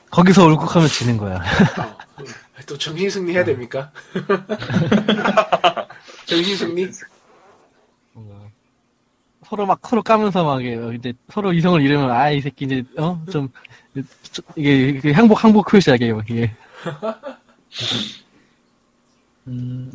거기서 0.09 0.45
울컥하면 0.45 0.87
지는 0.89 1.17
거야. 1.17 1.37
어, 1.37 1.97
또 2.67 2.77
정신 2.77 3.09
승리 3.09 3.33
해야 3.33 3.43
됩니까? 3.45 3.91
정신 6.25 6.57
승리? 6.57 6.89
서로 9.45 9.65
막 9.65 9.79
서로 9.85 10.01
까면서 10.01 10.43
막 10.45 10.61
이게 10.63 10.79
이제 10.95 11.13
서로 11.29 11.51
이성을 11.51 11.81
잃으면 11.81 12.09
아 12.11 12.31
이 12.31 12.39
새끼 12.41 12.65
이제 12.65 12.83
어 12.97 13.17
좀 13.29 13.49
이게, 14.55 14.87
이게 14.89 15.11
항복 15.11 15.43
항복 15.43 15.67
표시야 15.67 15.95
이게 15.95 16.13
이게. 16.29 16.55
음, 19.47 19.91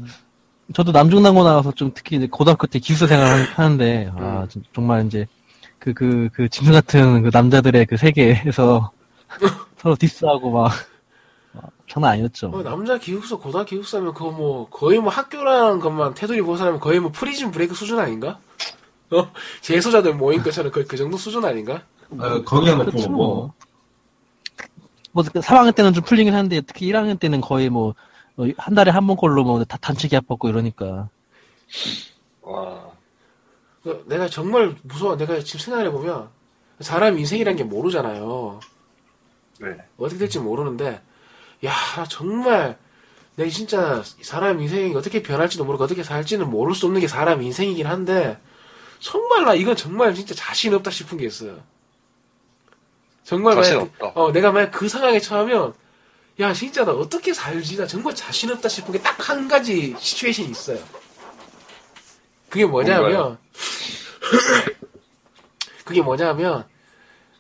저도 0.75 0.93
남중남고 0.93 1.45
나와서 1.45 1.73
좀 1.73 1.93
특히 1.95 2.17
이제 2.17 2.27
고등학교 2.27 2.67
때 2.67 2.79
기숙사 2.79 3.07
생활 3.07 3.45
하는데 3.45 4.11
아 4.17 4.47
좀- 4.49 4.63
정말 4.75 5.07
이제 5.07 5.27
그 5.79 5.95
그 5.95 6.29
그 6.33 6.49
짐승 6.49 6.73
같은 6.73 7.23
그 7.23 7.31
남자들의 7.33 7.87
그 7.87 7.97
세계에서 7.97 8.91
서로 9.79 9.95
디스하고 9.95 10.51
막 10.51 10.73
아, 11.55 11.61
장난 11.89 12.13
아니었죠. 12.13 12.49
어, 12.49 12.63
남자 12.63 12.99
기숙사, 12.99 13.37
고등 13.37 13.65
기숙사면 13.65 14.13
그거 14.15 14.31
뭐, 14.31 14.69
거의 14.69 14.99
뭐 14.99 15.11
학교라는 15.11 15.79
것만 15.81 16.15
테두리 16.15 16.43
벗어나면 16.43 16.81
거의 16.81 16.99
뭐 17.01 17.11
프리즌 17.13 17.51
브레이크 17.53 17.75
수준 17.75 17.99
아닌가? 17.99 18.39
어? 19.11 19.31
재소자들 19.61 20.15
모인 20.15 20.43
것처럼 20.43 20.73
거의 20.73 20.87
그 20.87 20.97
정도 20.97 21.17
수준 21.17 21.45
아닌가? 21.45 21.83
어, 22.11 22.43
거기에 22.43 22.75
놓고 22.75 22.91
그렇죠. 22.91 23.11
뭐 23.11 23.55
뭐 25.17 25.25
3학년 25.25 25.75
때는 25.75 25.93
좀 25.95 26.05
풀리긴 26.05 26.35
하는데 26.35 26.61
특히 26.63 26.87
1학년 26.93 27.19
때는 27.19 27.41
거의 27.41 27.71
뭐 27.71 27.95
한 28.59 28.75
달에 28.75 28.91
한 28.93 29.07
번꼴로 29.07 29.45
뭐 29.45 29.65
다 29.65 29.79
단체 29.79 30.09
기합 30.09 30.27
받고 30.27 30.49
이러니까 30.51 31.09
와, 32.43 32.91
그 33.83 34.05
내가 34.09 34.29
정말 34.29 34.77
무서워. 34.83 35.17
내가 35.17 35.41
지금 35.41 35.61
생각해 35.61 35.91
보면, 35.91 36.29
사람 36.81 37.19
인생이란 37.19 37.57
게 37.57 37.65
모르잖아요. 37.65 38.61
네. 39.61 39.69
어떻게 39.99 40.19
될지 40.19 40.39
모르는데, 40.39 41.01
야, 41.65 41.73
나 41.97 42.05
정말, 42.09 42.79
내가 43.37 43.51
진짜 43.51 44.03
사람 44.23 44.61
인생이 44.61 44.95
어떻게 44.95 45.23
변할지도 45.23 45.65
모르고 45.65 45.85
어떻게 45.85 46.03
살지는 46.03 46.51
모를 46.51 46.75
수 46.75 46.87
없는 46.87 47.01
게 47.01 47.09
사람 47.09 47.43
인생이긴 47.43 47.87
한데, 47.87 48.39
정말 49.01 49.45
나 49.45 49.55
이건 49.55 49.77
정말 49.77 50.15
진짜 50.15 50.35
자신 50.35 50.75
없다 50.75 50.91
싶은 50.91 51.19
게 51.19 51.27
있어요. 51.27 51.59
정말 53.27 53.57
만약, 53.57 53.83
없다. 53.83 54.07
어, 54.15 54.31
내가 54.33 54.53
만약 54.53 54.71
그 54.71 54.89
상황에 54.89 55.19
처하면, 55.19 55.75
야, 56.39 56.53
진짜 56.53 56.85
나 56.85 56.93
어떻게 56.93 57.33
살지? 57.33 57.77
나 57.77 57.87
정말 57.87 58.15
자신 58.15 58.51
없다 58.53 58.69
싶은 58.69 58.93
게 58.93 59.03
딱 59.03 59.17
한 59.29 59.49
가지 59.49 59.97
시츄에이션이 59.99 60.49
있어요. 60.51 60.79
그게 62.49 62.65
뭐냐면? 62.65 63.39
그게 65.85 66.03
뭐냐면, 66.03 66.65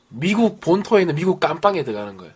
미국 0.08 0.60
본토에 0.60 1.02
있는 1.02 1.14
미국 1.14 1.38
깜빵에 1.40 1.84
들어가는 1.84 2.16
거예요. 2.16 2.32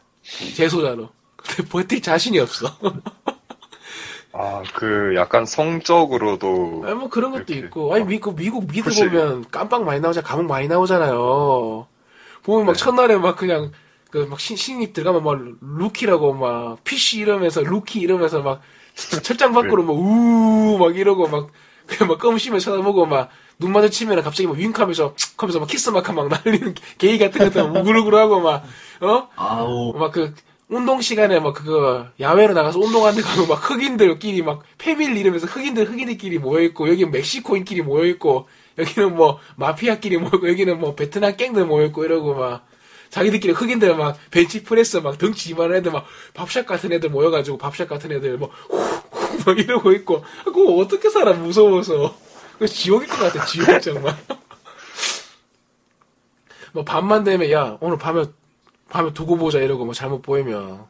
재소자로. 0.54 1.08
근데 1.36 1.68
버틸 1.68 2.02
자신이 2.02 2.38
없어. 2.38 2.66
아, 4.32 4.62
그 4.74 5.14
약간 5.16 5.44
성적으로도 5.44 6.82
아니, 6.86 6.94
뭐 6.94 7.08
그런 7.08 7.32
것도. 7.32 7.52
있고. 7.52 7.92
아니, 7.94 8.04
미국, 8.04 8.36
미국 8.36 8.66
미드. 8.70 8.90
보면 8.94 9.44
깜빵 9.50 9.84
많이 9.84 10.00
나오잖아. 10.00 10.24
감옥 10.26 10.46
많이 10.46 10.68
나오잖아요. 10.68 11.88
보면 12.42 12.66
막 12.66 12.72
네. 12.72 12.78
첫날에 12.78 13.16
막 13.16 13.36
그냥, 13.36 13.72
그 14.10 14.26
막 14.28 14.40
신입 14.40 14.92
들어가면 14.92 15.22
막 15.24 15.56
루키라고 15.78 16.34
막 16.34 16.82
PC 16.84 17.20
이러면서 17.20 17.62
루키 17.62 18.00
이러면서 18.00 18.42
막 18.42 18.60
철장 19.22 19.52
밖으로 19.52 19.82
막 19.84 19.92
우우 19.94 20.78
막 20.78 20.96
이러고 20.96 21.28
막 21.28 21.48
그냥 21.86 22.08
막 22.08 22.18
껌 22.18 22.38
씹으며 22.38 22.58
쳐다보고 22.58 23.06
막 23.06 23.30
눈 23.60 23.72
마주치면 23.72 24.22
갑자기 24.22 24.46
막 24.46 24.56
윙크하면서 24.56 25.14
하면서 25.36 25.60
막 25.60 25.68
키스 25.68 25.90
마크 25.90 26.10
막 26.12 26.28
날리는 26.28 26.74
게이 26.98 27.18
같은 27.18 27.44
것들 27.44 27.62
우글우글하고 27.62 28.40
막 28.40 28.64
어? 29.02 29.28
아우 29.36 29.92
막 29.98 30.16
그 30.16 30.34
운동 30.68 31.00
시간에 31.02 31.40
막 31.40 31.52
그거 31.52 32.06
야외로 32.20 32.54
나가서 32.54 32.78
운동하는데 32.78 33.22
가면 33.22 33.48
막 33.48 33.70
흑인들끼리 33.70 34.42
막 34.42 34.62
family 34.78 35.20
이러면서 35.20 35.46
흑인들 35.46 35.90
흑인들끼리 35.90 36.38
모여 36.38 36.62
있고 36.62 36.88
여기는 36.88 37.10
멕시코인끼리 37.10 37.82
모여 37.82 38.06
있고 38.06 38.48
여기는 38.78 39.16
뭐 39.16 39.38
마피아끼리 39.56 40.18
모여 40.18 40.30
있고 40.34 40.48
여기는 40.48 40.78
뭐 40.78 40.94
베트남 40.94 41.36
갱들 41.36 41.66
모여 41.66 41.86
있고 41.86 42.04
이러고 42.04 42.34
막 42.34 42.66
자기들끼리 43.10 43.52
흑인들 43.52 43.96
막 43.96 44.16
벤치 44.30 44.62
프레스 44.62 44.98
막 44.98 45.18
덩치 45.18 45.50
이만한 45.50 45.78
애들 45.78 45.92
막 45.92 46.06
밥샷 46.34 46.66
같은 46.66 46.92
애들 46.92 47.10
모여가지고 47.10 47.58
밥샷 47.58 47.88
같은 47.88 48.12
애들 48.12 48.38
뭐막 48.38 49.58
이러고 49.58 49.92
있고. 49.92 50.24
그거 50.44 50.74
어떻게 50.76 51.10
살아 51.10 51.32
무서워서. 51.32 52.14
그 52.58 52.68
지옥일 52.68 53.08
것 53.08 53.18
같아 53.18 53.44
지옥 53.46 53.80
정말. 53.82 54.16
뭐 56.72 56.84
밤만 56.84 57.24
되면 57.24 57.50
야 57.50 57.76
오늘 57.80 57.98
밤에 57.98 58.24
밤에 58.88 59.12
두고 59.12 59.36
보자 59.36 59.58
이러고 59.58 59.84
뭐 59.84 59.94
잘못 59.94 60.22
보이면. 60.22 60.86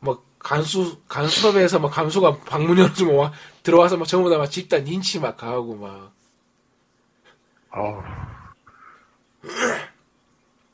뭐 0.00 0.22
간수 0.38 0.98
간수업에서 1.08 1.78
막 1.80 1.90
간수가 1.90 2.40
방문 2.40 2.78
열어주면 2.78 3.16
막 3.16 3.32
들어와서 3.62 3.96
막 3.96 4.06
전부 4.06 4.30
다 4.30 4.36
막 4.38 4.50
집단 4.50 4.84
린치 4.84 5.18
막 5.20 5.36
가고 5.36 5.74
막 5.74 6.12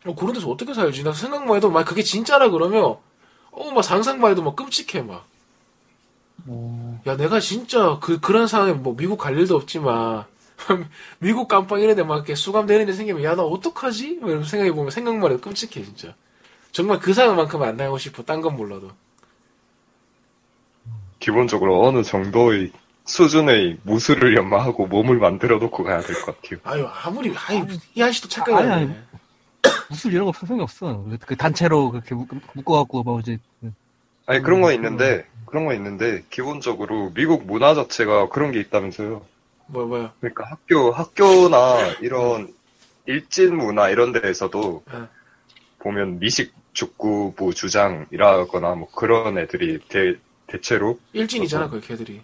어, 0.07 0.15
그런 0.15 0.33
데서 0.33 0.49
어떻게 0.51 0.73
살지? 0.75 1.03
나 1.05 1.13
생각만 1.13 1.57
해도 1.57 1.71
막 1.71 1.85
그게 1.85 2.03
진짜라 2.03 2.51
그러면 2.51 2.97
어 3.53 3.71
막 3.75 3.83
상상만 3.83 4.31
해도 4.33 4.43
막 4.43 4.57
끔찍해 4.57 5.03
막. 5.03 5.27
야 7.07 7.17
내가 7.17 7.41
진짜 7.41 7.99
그 8.01 8.21
그런 8.21 8.47
상황에 8.47 8.73
뭐 8.73 8.95
미국 8.97 9.19
갈 9.19 9.37
일도 9.39 9.57
없지만 9.57 10.25
미국 11.19 11.49
깜빵 11.49 11.81
이런 11.81 11.97
데 11.97 12.03
막 12.05 12.17
이렇게 12.17 12.35
수감되는 12.35 12.87
데 12.87 12.93
생기면 12.93 13.23
야 13.25 13.35
나 13.35 13.43
어떡하지? 13.43 14.19
뭐 14.21 14.31
이런 14.31 14.45
생각해 14.45 14.73
보면 14.73 14.91
생각만 14.91 15.31
해도 15.33 15.41
끔찍해 15.41 15.85
진짜. 15.85 16.15
정말 16.73 16.99
그 17.01 17.15
상황만큼 17.15 17.63
안 17.63 17.77
나가고 17.77 17.99
싶어. 17.99 18.23
딴 18.25 18.41
건 18.43 18.57
몰라도. 18.57 18.91
기본적으로 21.19 21.83
어느 21.87 22.03
정도의 22.03 22.73
수준의 23.05 23.79
무술을 23.83 24.37
연마하고 24.37 24.87
몸을 24.87 25.17
만들어 25.19 25.59
놓고 25.59 25.83
가야 25.85 26.01
될 26.01 26.17
것 26.23 26.41
같아요. 26.41 26.61
아유 26.65 26.87
아무리 26.87 27.35
아유 27.37 27.67
이 27.95 28.03
아저씨도 28.03 28.29
착각이 28.29 28.57
아니, 28.59 28.67
안 28.67 28.79
아니. 28.79 28.89
네 28.89 29.03
무술 29.91 30.13
이런 30.13 30.27
거 30.27 30.33
소용이 30.33 30.63
없어. 30.63 31.05
그- 31.09 31.19
그 31.27 31.37
단체로 31.37 31.91
그렇게 31.91 32.15
묶- 32.15 32.29
묶어갖고 32.55 33.03
뭐 33.03 33.21
이제 33.21 33.39
아니 34.27 34.41
그런 34.43 34.61
건 34.61 34.73
있는데 34.75 35.27
그런 35.47 35.65
건 35.67 35.75
있는데 35.75 36.23
기본적으로 36.31 37.11
미국 37.15 37.47
문화 37.47 37.75
자체가 37.75 38.29
그런 38.29 38.53
게 38.53 38.61
있다면서요. 38.61 39.25
뭐야 39.67 39.87
뭐야. 39.87 40.13
그러니까 40.21 40.45
학교 40.47 40.91
학교나 40.93 41.95
이런 42.01 42.55
일진 43.07 43.57
문화 43.57 43.89
이런 43.89 44.13
데에서도 44.13 44.83
네. 44.93 44.99
보면 45.81 46.21
미식 46.21 46.53
축구부 46.73 47.55
주장이라거나 47.55 48.75
뭐 48.77 48.89
그런 48.95 49.39
애들이 49.39 49.81
대, 49.89 50.15
대체로 50.47 50.99
일진이잖아 51.13 51.69
그 51.71 51.81
걔들이. 51.81 52.23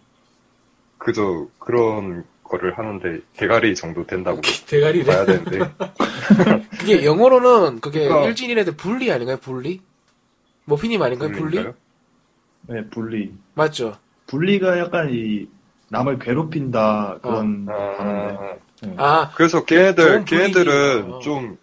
그저 1.07 1.47
그런 1.61 2.25
거를 2.43 2.77
하는데 2.77 3.21
대가리 3.37 3.77
정도 3.77 4.05
된다고 4.05 4.41
대가리래. 4.67 5.05
봐야 5.05 5.25
되는데 5.25 5.59
그게 6.81 7.05
영어로는 7.05 7.81
그게 7.81 8.09
어. 8.09 8.27
일진이라도 8.27 8.73
분리 8.75 9.13
아닌가요? 9.13 9.37
분리? 9.37 9.81
머피님 10.65 11.01
아닌가요? 11.01 11.31
분리? 11.31 11.65
네, 12.63 12.85
분리. 12.91 13.33
맞죠? 13.55 13.97
분리가 14.27 14.81
약간 14.81 15.11
이 15.13 15.49
남을 15.91 16.19
괴롭힌다 16.19 17.21
그런 17.23 17.69
아, 17.71 17.97
단어인데. 17.97 18.61
아, 18.97 19.31
그래서 19.37 19.65
걔네들. 19.65 20.25
걔네들은 20.25 21.21
좀 21.21 21.57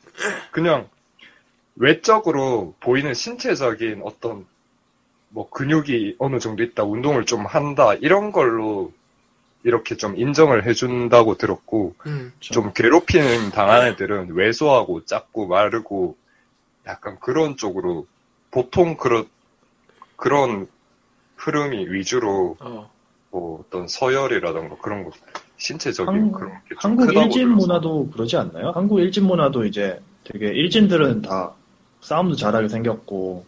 그냥 0.51 0.87
외적으로 1.75 2.75
보이는 2.79 3.13
신체적인 3.13 4.03
어떤 4.05 4.45
뭐 5.27 5.49
근육이 5.49 6.15
어느 6.19 6.39
정도 6.39 6.63
있다 6.63 6.85
운동을 6.85 7.25
좀 7.25 7.45
한다 7.45 7.93
이런 7.95 8.31
걸로 8.31 8.93
이렇게 9.63 9.95
좀 9.95 10.17
인정을 10.17 10.65
해준다고 10.65 11.37
들었고, 11.37 11.95
음. 12.05 12.33
좀 12.39 12.73
괴롭힘 12.73 13.51
당한 13.51 13.87
애들은 13.87 14.31
왜소하고 14.33 15.05
작고 15.05 15.47
마르고 15.47 16.17
약간 16.85 17.17
그런 17.19 17.55
쪽으로 17.57 18.05
보통 18.51 18.97
그런 18.97 19.25
그런 20.17 20.67
흐름이 21.37 21.87
위주로 21.89 22.57
어. 22.59 22.89
뭐 23.31 23.61
어떤 23.65 23.87
서열이라던가 23.87 24.75
그런 24.81 25.03
거 25.05 25.11
신체적인 25.57 26.13
한- 26.13 26.31
그런 26.31 26.51
게 26.67 26.75
좀 26.75 26.77
한국 26.91 27.07
크다고 27.07 27.25
일진 27.27 27.45
들어서. 27.47 27.55
문화도 27.67 28.09
그러지 28.11 28.37
않나요? 28.37 28.71
한국 28.71 28.99
일진 28.99 29.25
문화도 29.25 29.65
이제 29.65 30.01
되게 30.25 30.47
일진들은 30.49 31.21
다 31.23 31.53
싸움도 32.01 32.35
잘하게 32.35 32.67
생겼고 32.67 33.45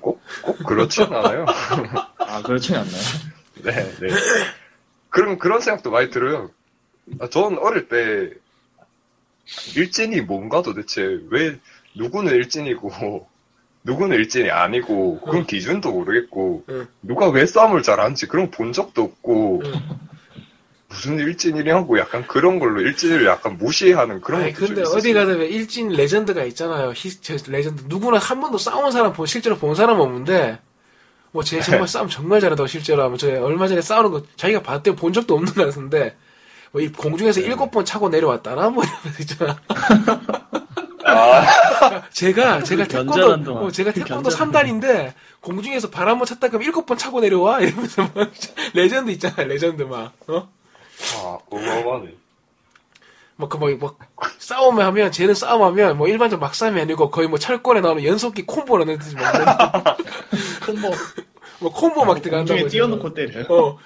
꼭, 0.00 0.20
꼭 0.42 0.58
그렇진 0.64 1.04
않아요. 1.04 1.44
아 2.18 2.42
그렇진 2.42 2.74
않나요? 2.76 3.02
네, 3.62 3.72
네. 4.00 4.08
그런 5.12 5.38
그런 5.38 5.60
생각도 5.60 5.90
많이 5.90 6.10
들어요. 6.10 6.50
아, 7.20 7.28
전 7.28 7.58
어릴 7.58 7.88
때 7.88 8.30
일진이 9.76 10.22
뭔가 10.22 10.62
도대체 10.62 11.20
왜 11.28 11.58
누구는 11.94 12.32
일진이고 12.32 13.28
누구는 13.84 14.16
일진이 14.16 14.50
아니고 14.50 15.20
그런 15.20 15.46
기준도 15.46 15.92
모르겠고 15.92 16.64
응. 16.70 16.86
누가 17.02 17.28
왜 17.28 17.44
싸움을 17.44 17.82
잘하는지 17.82 18.26
그런 18.26 18.50
거본 18.50 18.72
적도 18.72 19.02
없고 19.02 19.62
응. 19.66 19.72
무슨 20.88 21.18
일진이냐고 21.18 21.98
약간 21.98 22.26
그런 22.26 22.58
걸로 22.58 22.80
일진을 22.80 23.26
약간 23.26 23.58
무시하는 23.58 24.20
그런 24.22 24.42
아니 24.42 24.52
것도 24.52 24.66
근데 24.66 24.84
좀 24.84 24.96
어디. 24.96 25.12
가든 25.12 25.38
왜 25.40 25.48
일진 25.48 25.88
레전드가 25.90 26.44
있잖아요. 26.44 26.92
히, 26.92 27.10
저 27.20 27.36
레전드 27.48 27.84
누구나 27.86 28.18
한 28.18 28.40
번도 28.40 28.56
싸운 28.56 28.90
사람 28.92 29.12
본 29.12 29.26
실제로 29.26 29.56
본 29.58 29.74
사람 29.74 30.00
없는데 30.00 30.58
뭐 31.32 31.42
쟤 31.42 31.60
정말 31.60 31.88
싸움 31.88 32.08
정말 32.08 32.40
잘한다고 32.40 32.66
실제로 32.66 33.02
하면 33.04 33.18
저 33.18 33.28
얼마 33.42 33.66
전에 33.66 33.80
싸우는 33.80 34.10
거 34.10 34.22
자기가 34.36 34.62
봤대 34.62 34.94
본 34.94 35.12
적도 35.12 35.34
없는 35.34 35.52
것 35.54 35.64
같은데 35.66 36.16
뭐 36.72 36.80
이 36.82 36.88
공중에서 36.88 37.40
일곱 37.40 37.70
번 37.70 37.84
차고 37.84 38.08
내려왔다나 38.08 38.70
뭐 38.70 38.82
이러면서 38.84 39.22
있잖아. 39.22 39.58
아, 41.04 42.02
제가 42.10 42.62
제가 42.62 42.84
그 42.84 42.88
태권도. 42.88 43.54
어, 43.56 43.70
제가 43.70 43.92
그 43.92 44.00
태권도 44.00 44.30
견제하는 44.30 44.80
3단인데 44.80 45.12
공중에서 45.40 45.90
발 45.90 46.01
한 46.01 46.12
번 46.12 46.26
찼다 46.26 46.48
그러면 46.48 46.64
일곱 46.66 46.86
번 46.86 46.96
차고 46.96 47.20
내려와 47.20 47.60
이러면서 47.60 48.08
막 48.14 48.30
레전드 48.74 49.10
있잖아 49.10 49.42
레전드 49.42 49.82
막 49.82 50.12
어? 50.28 50.48
아 51.16 51.38
어마어마하네. 51.50 52.14
뭐 53.48 53.58
그 53.58 53.66
뭐 53.66 53.76
뭐, 53.78 53.96
싸움을 54.38 54.84
하면 54.84 55.10
쟤는 55.10 55.34
싸움하면 55.34 55.96
뭐 55.96 56.08
일반적 56.08 56.40
막싸움이 56.40 56.80
아니고 56.80 57.10
거의 57.10 57.28
뭐 57.28 57.38
철권에 57.38 57.80
나오는 57.80 58.04
연속기 58.04 58.44
콤보 58.46 58.76
라는 58.76 58.98
듯이 58.98 59.16
막 59.16 59.96
콤보. 60.66 60.90
뭐 61.60 61.72
콤보 61.72 62.04
막 62.04 62.20
들어간다고 62.20 62.58
공중에. 62.60 62.68
띄워놓고 62.68 63.14
때려요. 63.14 63.46
어, 63.48 63.78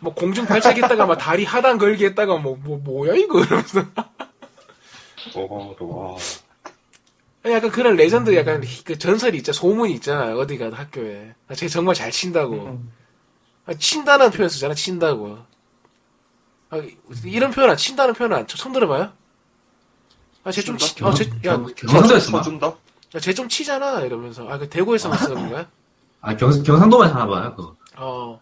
뭐 0.00 0.14
공중 0.14 0.46
발차기 0.46 0.82
했다가 0.82 1.06
막 1.06 1.16
다리 1.16 1.44
하단 1.44 1.78
걸기 1.78 2.04
했다가 2.06 2.38
뭐, 2.38 2.56
뭐 2.62 2.78
뭐야 2.78 3.14
이거 3.14 3.40
이러면서. 3.40 3.84
어마어마하다. 5.34 5.84
와. 5.84 6.16
약간 7.46 7.70
그런 7.70 7.96
레전드 7.96 8.34
약간 8.36 8.62
그 8.84 8.98
전설이 8.98 9.38
있잖아. 9.38 9.54
소문이 9.54 9.92
있잖아. 9.94 10.34
어디 10.36 10.58
가든 10.58 10.76
학교에. 10.76 11.34
아, 11.48 11.54
쟤 11.54 11.68
정말 11.68 11.94
잘 11.94 12.10
친다고. 12.10 12.80
아, 13.66 13.74
친다는 13.74 14.30
표현 14.30 14.48
쓰잖아. 14.48 14.74
친다고 14.74 15.38
아, 16.70 16.82
이런 17.24 17.50
표현 17.50 17.70
안 17.70 17.76
친다는 17.76 18.14
표현 18.14 18.32
안 18.32 18.46
처음 18.46 18.72
들어봐요? 18.72 19.12
아 20.44 20.50
쟤좀 20.50 20.76
어, 21.02 21.12
쟤, 21.14 21.24
야, 21.46 21.56
경상도에서 21.76 22.32
봐. 22.32 22.42
쳐준다? 22.42 22.74
쟤좀 23.20 23.48
치잖아 23.48 24.00
이러면서 24.02 24.46
아 24.48 24.58
그 24.58 24.68
대구에서만 24.68 25.18
쓰는 25.18 25.48
거야? 25.50 25.66
아, 26.20 26.36
경, 26.36 26.50
경상도만 26.62 27.10
하나 27.10 27.26
봐요, 27.26 27.54
그거. 27.56 27.76
어, 27.96 28.40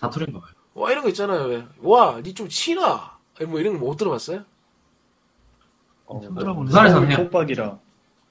사투리인가 0.00 0.40
봐요. 0.40 0.50
와 0.74 0.90
이런 0.92 1.02
거 1.02 1.08
있잖아요 1.10 1.44
왜? 1.46 1.66
와, 1.80 2.20
니 2.20 2.34
좀 2.34 2.48
치나? 2.48 3.16
뭐 3.46 3.60
이런 3.60 3.78
거 3.78 3.86
못 3.86 3.96
들어봤어요? 3.96 4.44
어. 6.06 6.20
부산에서 6.20 7.00
그냥- 7.00 7.24
콧박이라 7.24 7.78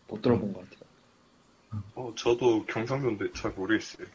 못 0.08 0.22
들어본 0.22 0.54
것 0.54 0.60
같아요. 0.64 1.82
어 1.96 2.12
저도 2.16 2.66
경상도인데 2.66 3.32
잘 3.34 3.52
모르겠어요. 3.52 4.08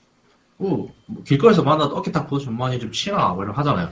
오, 0.58 0.88
뭐 1.06 1.22
길거리에서 1.24 1.62
만나도 1.62 1.96
어깨 1.96 2.10
딱 2.10 2.24
보고 2.24 2.38
좀 2.38 2.56
많이 2.56 2.78
좀 2.78 2.90
치나, 2.92 3.28
뭐 3.28 3.42
이런 3.44 3.54
거 3.54 3.60
하잖아요. 3.60 3.90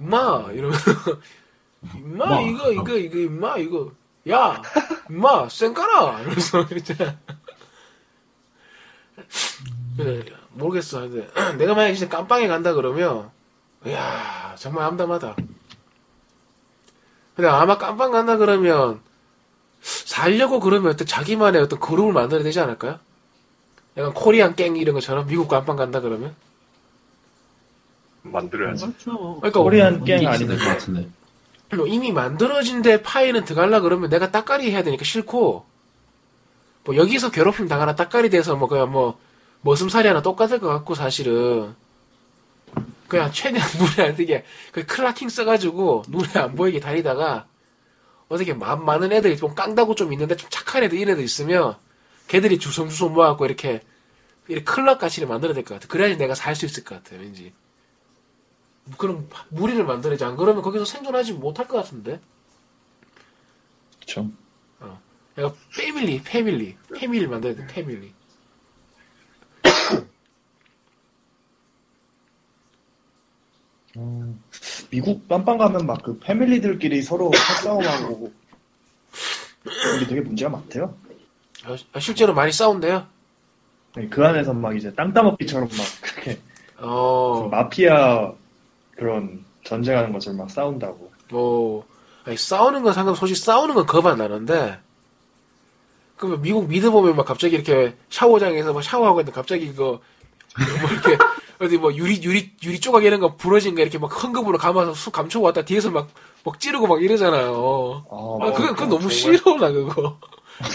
임마 0.00 0.50
이러면서 0.52 0.90
임마 1.94 2.26
마. 2.26 2.40
이거 2.40 2.72
이거 2.72 2.96
이거 2.96 3.18
임마 3.18 3.56
이거 3.58 3.92
야 4.30 4.60
임마 5.08 5.48
쌩까나 5.48 6.20
이러면서 6.20 6.66
있잖아. 6.76 7.16
그래 9.96 10.24
모르겠어. 10.50 11.00
근데 11.00 11.28
내가 11.58 11.74
만약에 11.74 11.94
진짜 11.94 12.16
깜빵에 12.16 12.48
간다 12.48 12.72
그러면 12.74 13.30
이야 13.86 14.54
정말 14.58 14.84
암담하다. 14.84 15.36
근데 17.36 17.48
아마 17.48 17.78
깜빵 17.78 18.10
간다 18.10 18.36
그러면 18.36 19.00
살려고 19.80 20.60
그러면 20.60 20.92
어떤 20.92 21.06
자기만의 21.06 21.62
어떤 21.62 21.78
그룹을 21.80 22.12
만들어야 22.12 22.42
되지 22.44 22.60
않을까요? 22.60 22.98
약간 23.96 24.12
코리안 24.12 24.54
갱 24.54 24.76
이런 24.76 24.94
것처럼 24.94 25.26
미국 25.26 25.48
깜빵 25.48 25.76
간다 25.76 26.00
그러면? 26.00 26.34
만들어야지. 28.22 28.84
그렇죠. 28.86 29.36
그러니까 29.40 29.60
코리안 29.62 30.04
갱 30.04 30.20
있어야 30.20 30.34
아니면 30.34 30.56
될것 30.56 30.78
같은데. 30.78 31.08
뭐 31.76 31.86
이미 31.86 32.10
만들어진 32.12 32.82
데 32.82 33.00
파일은 33.02 33.44
들어가려 33.44 33.80
그러면 33.80 34.10
내가 34.10 34.30
따까리 34.30 34.70
해야 34.70 34.82
되니까 34.82 35.04
싫고 35.04 35.64
뭐 36.84 36.96
여기서 36.96 37.30
괴롭힘 37.30 37.68
당하나 37.68 37.94
따까리 37.94 38.28
돼서 38.30 38.56
뭐 38.56 38.68
그냥 38.68 38.90
뭐 38.90 39.18
머슴살이 39.62 40.08
하나 40.08 40.20
똑같을 40.22 40.58
것 40.58 40.68
같고 40.68 40.94
사실은 40.94 41.74
그냥 43.08 43.30
최대한 43.32 43.68
눈에 43.78 44.08
안 44.08 44.16
띄게 44.16 44.44
그 44.72 44.86
클라킹 44.86 45.28
써가지고 45.28 46.04
눈에 46.08 46.28
안 46.34 46.54
보이게 46.54 46.80
다니다가 46.80 47.46
어떻게 48.28 48.52
마음 48.54 48.84
많은 48.84 49.12
애들이 49.12 49.36
좀 49.36 49.54
깡다고 49.54 49.94
좀 49.94 50.12
있는데 50.12 50.36
좀 50.36 50.48
착한 50.50 50.82
애들 50.84 50.98
이런 50.98 51.12
애들 51.14 51.24
있으면 51.24 51.74
걔들이 52.28 52.58
주섬주섬 52.58 53.12
모아갖고 53.12 53.44
이렇게 53.46 53.82
이렇게 54.48 54.64
클럽 54.64 54.98
같이 54.98 55.24
만들어야 55.26 55.54
될 55.54 55.64
것 55.64 55.74
같아 55.74 55.86
그래야지 55.88 56.16
내가 56.16 56.34
살 56.34 56.54
수 56.56 56.64
있을 56.66 56.82
것 56.84 57.02
같아 57.02 57.16
왠지 57.20 57.52
그럼 58.98 59.28
무리를 59.50 59.84
만들어야지. 59.84 60.24
안 60.24 60.36
그러면 60.36 60.62
거기서 60.62 60.84
생존하지 60.84 61.34
못할 61.34 61.66
것 61.68 61.76
같은데. 61.78 62.20
그쵸. 64.00 64.28
내가 65.36 65.52
패밀리 65.76 66.20
패밀리. 66.22 66.76
패밀리 66.94 67.26
만들어야 67.26 67.56
돼 67.56 67.66
패밀리. 67.66 68.12
음, 73.96 74.42
미국 74.90 75.26
깜빵 75.28 75.58
가면 75.58 75.86
막 75.86 76.02
그 76.02 76.18
패밀리들끼리 76.18 77.02
서로 77.02 77.30
싸움하고 77.62 78.32
이게 79.96 80.06
되게 80.06 80.20
문제가 80.20 80.50
많대요. 80.50 80.94
아, 81.64 81.76
아, 81.92 82.00
실제로 82.00 82.32
많이 82.34 82.52
싸운대요? 82.52 83.06
네, 83.96 84.08
그 84.08 84.24
안에서 84.24 84.54
막 84.54 84.76
이제 84.76 84.92
땅 84.94 85.12
따먹기처럼 85.12 85.68
막 85.68 85.86
그렇게 86.00 86.40
어. 86.78 87.48
마피아 87.50 88.32
그런 89.00 89.42
전쟁하는 89.64 90.12
것처럼 90.12 90.36
막 90.38 90.50
싸운다고. 90.50 91.10
뭐 91.30 91.86
아니, 92.26 92.36
싸우는 92.36 92.82
건 92.82 92.92
상관 92.92 93.14
솔직히 93.14 93.40
싸우는 93.40 93.74
건 93.74 93.86
겁 93.86 94.06
안 94.06 94.18
나는데 94.18 94.78
그러면 96.16 96.42
미국 96.42 96.68
미드 96.68 96.90
보면 96.90 97.16
막 97.16 97.24
갑자기 97.24 97.54
이렇게 97.54 97.96
샤워장에서 98.10 98.74
막 98.74 98.82
샤워하고 98.84 99.20
있는데 99.20 99.34
갑자기 99.34 99.68
그거 99.68 100.00
뭐 100.82 100.90
이렇게 100.90 101.16
어디 101.60 101.78
뭐 101.78 101.94
유리 101.94 102.22
유리 102.22 102.52
유리 102.62 102.78
조각 102.78 103.04
이런 103.04 103.20
거 103.20 103.36
부러진 103.36 103.74
거 103.74 103.80
이렇게 103.80 103.98
막 103.98 104.12
흥금으로 104.22 104.58
감아서 104.58 104.92
쑥 104.94 105.12
감추고 105.12 105.46
왔다 105.46 105.62
뒤에서 105.64 105.90
막 105.90 106.08
막 106.42 106.58
찌르고 106.58 106.86
막 106.86 107.02
이러잖아요. 107.02 108.06
아, 108.10 108.38
아, 108.46 108.52
그건 108.52 108.72
그건 108.72 108.88
너무 108.88 109.10
싫어 109.10 109.56
나 109.56 109.70
그거. 109.70 110.16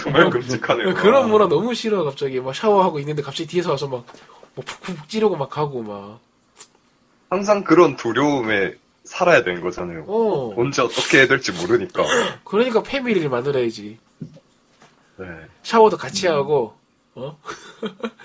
정말 0.00 0.30
끔찍하네요. 0.30 0.94
그런 0.94 1.28
문화 1.28 1.48
너무 1.48 1.74
싫어 1.74 2.04
갑자기 2.04 2.38
막 2.40 2.54
샤워하고 2.54 3.00
있는데 3.00 3.20
갑자기 3.20 3.48
뒤에서 3.48 3.72
와서 3.72 3.88
막 3.88 4.04
뭐 4.54 4.64
푹푹 4.64 5.08
찌르고 5.08 5.34
막 5.36 5.50
가고 5.50 5.82
막. 5.82 6.20
항상 7.28 7.64
그런 7.64 7.96
두려움에 7.96 8.74
살아야 9.04 9.42
되는 9.44 9.60
거잖아요. 9.60 10.04
어. 10.06 10.54
언제 10.56 10.82
어떻게 10.82 11.18
해야 11.18 11.26
될지 11.26 11.52
모르니까. 11.52 12.04
그러니까 12.44 12.82
패밀리를 12.82 13.28
만들어야지. 13.28 13.98
네. 15.18 15.26
샤워도 15.62 15.96
같이 15.96 16.26
하고, 16.26 16.74
어? 17.14 17.38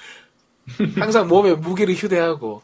항상 0.98 1.28
몸에 1.28 1.54
무게를 1.54 1.94
휴대하고. 1.94 2.62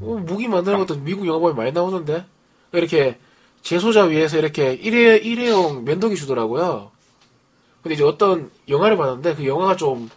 어, 0.00 0.14
무기 0.14 0.48
만드는 0.48 0.78
것도 0.78 1.00
미국 1.00 1.26
영화 1.26 1.38
보면 1.38 1.56
많이 1.56 1.72
나오던데? 1.72 2.24
이렇게 2.72 3.18
제소자 3.62 4.04
위에서 4.04 4.38
이렇게 4.38 4.72
일회, 4.72 5.16
일회용 5.16 5.84
면도기 5.84 6.16
주더라고요. 6.16 6.90
근데 7.82 7.94
이제 7.94 8.04
어떤 8.04 8.50
영화를 8.68 8.96
봤는데 8.96 9.34
그 9.36 9.46
영화가 9.46 9.76
좀, 9.76 10.10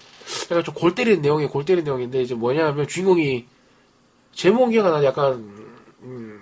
약간 0.52 0.64
좀 0.64 0.74
골 0.76 0.96
때리는 0.96 1.22
내용이 1.22 1.48
골 1.48 1.66
때리는 1.66 1.84
내용인데 1.86 2.22
이제 2.22 2.36
뭐냐면 2.36 2.88
주인공이 2.88 3.46
제목 4.34 4.70
기억 4.70 4.86
안 4.86 4.92
나는데 4.94 5.08
약간, 5.08 5.34
음, 6.02 6.42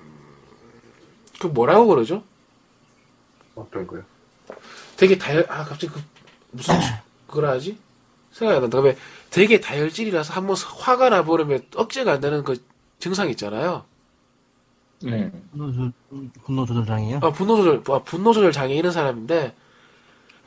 그 1.39 1.47
뭐라고 1.47 1.87
그러죠? 1.87 2.23
어떤 3.55 3.85
거요? 3.85 4.03
되게 4.97 5.17
다양, 5.17 5.43
아, 5.49 5.63
갑자기 5.65 5.87
그, 5.93 6.01
무슨, 6.51 6.75
그거라 7.27 7.51
하지? 7.51 7.77
생각이 8.31 8.55
안 8.57 8.61
난다. 8.63 8.77
그다음에 8.81 8.97
되게 9.29 9.59
다혈질이라서 9.59 10.33
한번 10.33 10.55
화가 10.55 11.09
나버리면 11.09 11.65
억제가 11.75 12.13
안 12.13 12.21
되는 12.21 12.43
그 12.43 12.63
증상 12.99 13.29
있잖아요. 13.29 13.83
네. 15.03 15.31
분노, 15.51 15.71
조, 15.73 15.91
분노 16.43 16.65
조절장애요? 16.65 17.19
아, 17.23 17.31
분노 17.31 17.57
조절, 17.57 17.83
아, 17.95 17.99
분노 18.03 18.33
조절 18.33 18.51
장애 18.51 18.75
이런 18.75 18.91
사람인데, 18.91 19.53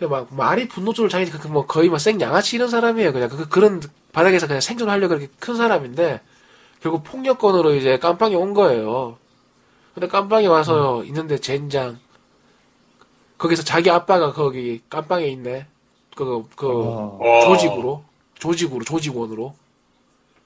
막 0.00 0.28
말이 0.35 0.68
분노 0.68 0.92
조절 0.92 1.09
장애, 1.09 1.24
그, 1.26 1.46
뭐 1.48 1.66
거의 1.66 1.88
막 1.88 1.98
생 1.98 2.20
양아치 2.20 2.57
이런 2.57 2.68
사람이에요. 2.68 3.12
그냥 3.12 3.28
그, 3.28 3.48
그런 3.48 3.80
바닥에서 4.12 4.46
그냥 4.46 4.61
생존하려고 4.61 5.09
그렇게 5.16 5.28
큰 5.38 5.57
사람인데, 5.57 6.20
결국 6.80 7.04
폭력건으로 7.04 7.74
이제 7.74 7.98
깜빵에 7.98 8.35
온 8.35 8.54
거예요. 8.54 9.16
근데 9.94 10.09
깜빵에 10.09 10.46
와서 10.46 11.04
있는데 11.04 11.38
젠장. 11.38 11.98
거기서 13.38 13.62
자기 13.62 13.90
아빠가 13.90 14.33
거기 14.33 14.83
깜빵에 14.90 15.26
있네. 15.28 15.66
그, 16.16 16.44
그, 16.57 17.18
아, 17.22 17.40
조직으로, 17.46 18.04
조직으로, 18.35 18.85
조직원으로. 18.85 19.54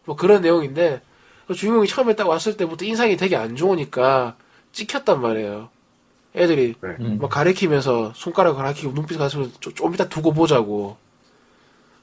뭐 0.04 0.16
그런 0.16 0.42
내용인데, 0.42 1.02
그 1.46 1.54
주인공이 1.54 1.86
처음에 1.88 2.14
딱 2.16 2.28
왔을 2.28 2.56
때부터 2.56 2.84
인상이 2.84 3.16
되게 3.16 3.36
안 3.36 3.56
좋으니까 3.56 4.36
찍혔단 4.72 5.20
말이에요. 5.20 5.70
애들이 6.38 6.74
음. 6.82 7.18
막 7.20 7.30
가리키면서 7.30 8.12
손가락 8.14 8.54
가리키고 8.54 8.94
눈빛 8.94 9.18
가리키면서 9.18 9.52
좀, 9.60 9.74
좀 9.74 9.94
이따 9.94 10.08
두고 10.08 10.32
보자고. 10.32 10.96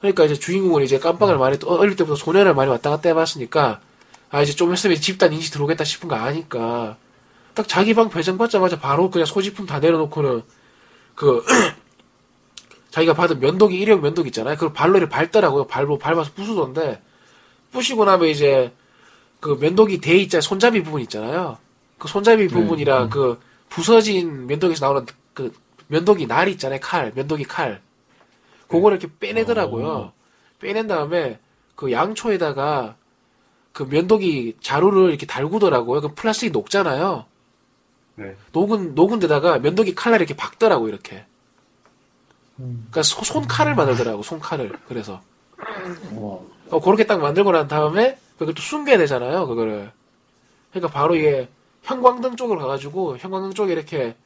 그러니까 0.00 0.24
이제 0.24 0.34
주인공은 0.34 0.82
이제 0.82 0.98
깜빵을 0.98 1.38
많이 1.38 1.58
또 1.58 1.68
어릴 1.68 1.96
때부터 1.96 2.16
소년을 2.16 2.54
많이 2.54 2.70
왔다 2.70 2.90
갔다 2.90 3.08
해봤으니까 3.08 3.80
아 4.30 4.42
이제 4.42 4.52
좀 4.52 4.72
있으면 4.72 4.96
집단 4.98 5.32
인식 5.32 5.52
들어오겠다 5.52 5.84
싶은 5.84 6.08
거 6.08 6.16
아니까 6.16 6.96
딱 7.54 7.66
자기 7.66 7.94
방 7.94 8.10
배정받자마자 8.10 8.78
바로 8.78 9.10
그냥 9.10 9.24
소지품 9.24 9.66
다 9.66 9.80
내려놓고는 9.80 10.42
그 11.14 11.42
자기가 12.90 13.14
받은 13.14 13.40
면도기 13.40 13.76
일회용 13.78 14.02
면도기 14.02 14.28
있잖아요. 14.28 14.54
그걸 14.54 14.72
발로 14.72 14.98
이렇게 14.98 15.10
밟더라고요. 15.10 15.66
발로 15.66 15.98
밟아서 15.98 16.30
부수던데 16.34 17.02
부시고 17.72 18.04
나면 18.04 18.28
이제 18.28 18.72
그 19.40 19.56
면도기 19.60 20.00
대 20.00 20.16
있잖아요. 20.16 20.42
손잡이 20.42 20.82
부분 20.82 21.00
있잖아요. 21.02 21.58
그 21.98 22.08
손잡이 22.08 22.48
부분이랑 22.48 23.10
그 23.10 23.40
부서진 23.68 24.46
면도기에서 24.46 24.84
나오는 24.86 25.06
그 25.34 25.52
면도기 25.88 26.26
날 26.26 26.48
있잖아요. 26.48 26.80
칼, 26.82 27.12
면도기 27.14 27.44
칼. 27.44 27.80
그거를 28.68 28.98
이렇게 28.98 29.12
빼내더라고요. 29.20 30.12
빼낸 30.58 30.86
다음에 30.86 31.38
그 31.74 31.92
양초에다가 31.92 32.96
그 33.72 33.82
면도기 33.84 34.56
자루를 34.60 35.10
이렇게 35.10 35.26
달구더라고요. 35.26 36.00
그 36.00 36.14
플라스틱이 36.14 36.50
녹잖아요. 36.50 37.26
네. 38.16 38.34
녹은, 38.52 38.94
녹은 38.94 39.18
데다가 39.18 39.58
면도기 39.58 39.94
칼날 39.94 40.20
이렇게 40.22 40.34
박더라고, 40.34 40.88
이렇게. 40.88 41.26
그러니까 42.56 43.02
소- 43.02 43.22
손칼을 43.22 43.74
만들더라고, 43.74 44.22
손칼을. 44.22 44.72
그래서. 44.88 45.20
와. 46.14 46.38
어, 46.70 46.80
그렇게 46.80 47.04
딱 47.06 47.20
만들고 47.20 47.52
난 47.52 47.68
다음에 47.68 48.18
그걸 48.38 48.54
또 48.54 48.62
숨겨야 48.62 48.96
되잖아요, 48.96 49.46
그거를. 49.46 49.92
그러니까 50.70 50.90
바로 50.98 51.14
이게 51.14 51.48
형광등 51.86 52.36
쪽으로 52.36 52.60
가가지고 52.60 53.16
형광등 53.18 53.54
쪽에 53.54 53.72
이렇게 53.72 54.16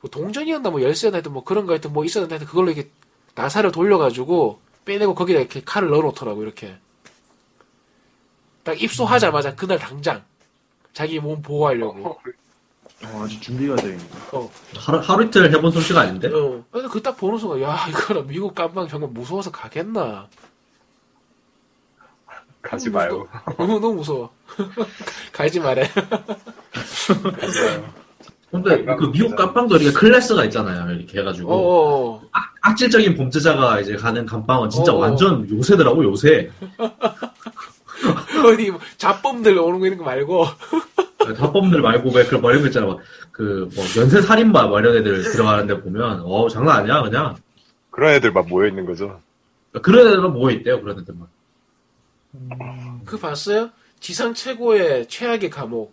뭐 0.00 0.10
동전이었나 0.10 0.70
뭐 0.70 0.80
열쇠나 0.80 1.16
하여튼 1.16 1.32
뭐 1.32 1.42
그런 1.44 1.66
거 1.66 1.72
하여튼 1.72 1.92
뭐 1.92 2.04
있었는데 2.04 2.34
하여튼 2.36 2.46
그걸로 2.46 2.70
이렇게 2.70 2.88
나사를 3.34 3.70
돌려가지고 3.72 4.60
빼내고 4.84 5.14
거기다 5.14 5.40
이렇게 5.40 5.62
칼을 5.64 5.88
넣어놓더라고, 5.90 6.42
이렇게. 6.42 6.76
딱 8.62 8.80
입수하자마자 8.80 9.54
그날 9.56 9.78
당장 9.78 10.22
자기 10.92 11.18
몸 11.18 11.42
보호하려고. 11.42 12.18
어, 13.06 13.22
아주 13.24 13.40
준비가 13.40 13.74
되어 13.76 13.90
있네. 13.92 14.04
어, 14.32 14.50
하루, 14.76 14.98
하루 15.00 15.24
이틀 15.24 15.52
해본 15.52 15.72
솜씨가 15.72 16.02
아닌데? 16.02 16.28
어. 16.28 16.62
근데 16.70 16.88
그 16.88 17.02
딱 17.02 17.16
보는 17.16 17.38
순간, 17.38 17.60
야, 17.62 17.86
이거는 17.88 18.26
미국 18.26 18.54
깜빵 18.54 18.86
정말 18.88 19.10
무서워서 19.10 19.50
가겠나. 19.50 20.28
가지 22.64 22.90
마요. 22.90 23.28
너무, 23.58 23.78
너무 23.78 23.94
무서워. 23.94 24.30
가지 25.32 25.60
말해. 25.60 25.88
근데 28.50 28.84
그 28.84 29.10
미국 29.12 29.36
깜빵도 29.36 29.76
이렇게 29.76 29.92
클래스가 29.92 30.44
있잖아요. 30.44 30.92
이렇게 30.94 31.20
해가지고. 31.20 31.52
어어. 31.52 32.22
악 32.62 32.76
질적인 32.76 33.16
범죄자가 33.16 33.80
이제 33.80 33.96
가는 33.96 34.24
감방은 34.24 34.70
진짜 34.70 34.92
어. 34.92 34.98
완전 34.98 35.48
요새더라고, 35.50 36.04
요새. 36.04 36.50
어디 38.44 38.70
뭐 38.70 38.80
잡범들 38.98 39.58
오는 39.58 39.80
거 39.80 39.86
있는 39.86 39.98
거 39.98 40.04
말고 40.04 40.44
다범들 41.38 41.80
말고 41.80 42.10
왜 42.12 42.24
그런 42.24 42.42
머리 42.42 42.62
있잖아. 42.64 42.86
막 42.86 42.98
그, 43.32 43.68
뭐, 43.74 43.84
연쇄 43.96 44.20
살인마 44.20 44.66
뭐 44.66 44.78
이런 44.80 44.96
애들 44.96 45.22
들어가는 45.22 45.66
데 45.66 45.80
보면, 45.80 46.20
어 46.24 46.48
장난 46.48 46.78
아니야, 46.78 47.02
그냥. 47.02 47.34
그런 47.90 48.14
애들 48.14 48.32
막 48.32 48.48
모여 48.48 48.68
있는 48.68 48.86
거죠. 48.86 49.20
그런 49.82 50.06
애들은 50.06 50.32
모여 50.32 50.54
있대요, 50.54 50.80
그런 50.80 51.00
애들만. 51.00 51.26
그 53.04 53.18
봤어요? 53.18 53.70
지상 54.00 54.34
최고의 54.34 55.08
최악의 55.08 55.50
감옥. 55.50 55.92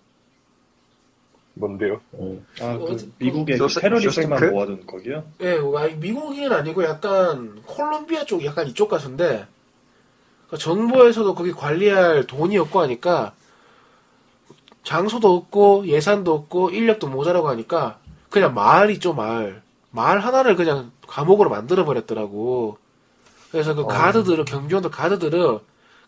뭔데요? 1.53 1.99
어. 2.13 2.37
아, 2.61 2.77
그 2.77 2.83
어디- 2.93 3.11
미국의 3.19 3.57
그 3.57 3.67
테러리스트만 3.67 4.39
쇼스크? 4.39 4.53
모아둔 4.53 4.85
거기요? 4.87 5.23
예, 5.41 5.59
아니, 5.77 5.95
미국인 5.95 6.51
아니고 6.51 6.83
약간 6.85 7.61
콜롬비아 7.65 8.23
쪽 8.25 8.43
약간 8.45 8.67
이쪽 8.67 8.89
가수인데 8.89 9.45
그 10.49 10.57
정부에서도 10.57 11.35
거기 11.35 11.51
관리할 11.51 12.25
돈이 12.25 12.57
없고 12.57 12.79
하니까 12.81 13.33
장소도 14.83 15.35
없고 15.35 15.87
예산도 15.87 16.33
없고 16.33 16.71
인력도 16.71 17.07
모자라고 17.07 17.49
하니까 17.49 17.99
그냥 18.29 18.53
마을이 18.53 18.99
죠 18.99 19.13
마을 19.13 19.61
마을 19.91 20.19
하나를 20.21 20.55
그냥 20.55 20.91
감옥으로 21.05 21.49
만들어 21.49 21.83
버렸더라고. 21.85 22.77
그래서 23.51 23.75
그 23.75 23.85
가드들은 23.85 24.45
경비원들 24.45 24.89
가드들은 24.89 25.59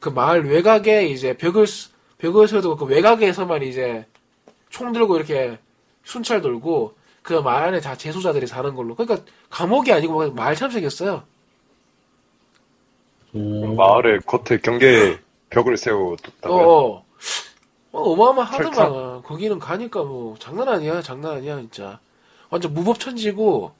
그 0.04 0.10
마을 0.10 0.46
외곽에 0.46 1.06
이제 1.08 1.38
벽을 1.38 1.66
쓰- 1.66 1.89
벽을 2.18 2.50
세워두고 2.50 2.76
그 2.76 2.86
외곽에서만 2.86 3.63
이제 3.63 4.06
총 4.70 4.92
들고 4.92 5.16
이렇게 5.16 5.58
순찰 6.04 6.42
돌고 6.42 6.94
그 7.22 7.36
마을 7.36 7.70
안에 7.70 7.80
다 7.80 7.96
재소자들이 7.96 8.46
사는 8.46 8.76
걸로. 8.76 8.96
그러니까 8.96 9.26
감옥이 9.50 9.94
아니고 9.94 10.18
막 10.18 10.36
마을처럼 10.36 10.72
생겼어요. 10.74 11.24
오. 13.34 13.74
마을에 13.76 14.20
겉에 14.26 14.60
경계 14.62 15.20
벽을 15.50 15.78
세워뒀다고요? 15.78 16.62
어, 16.62 16.96
어. 16.98 17.06
어, 17.94 18.02
어 18.02 18.16
마어마하더만. 18.18 19.24
거기는 19.24 19.58
가니까 19.58 20.04
뭐 20.04 20.36
장난 20.38 20.68
아니야, 20.68 21.02
장난 21.02 21.38
아니야 21.38 21.56
진짜. 21.62 22.00
완전 22.50 22.74
무법천지고 22.74 23.72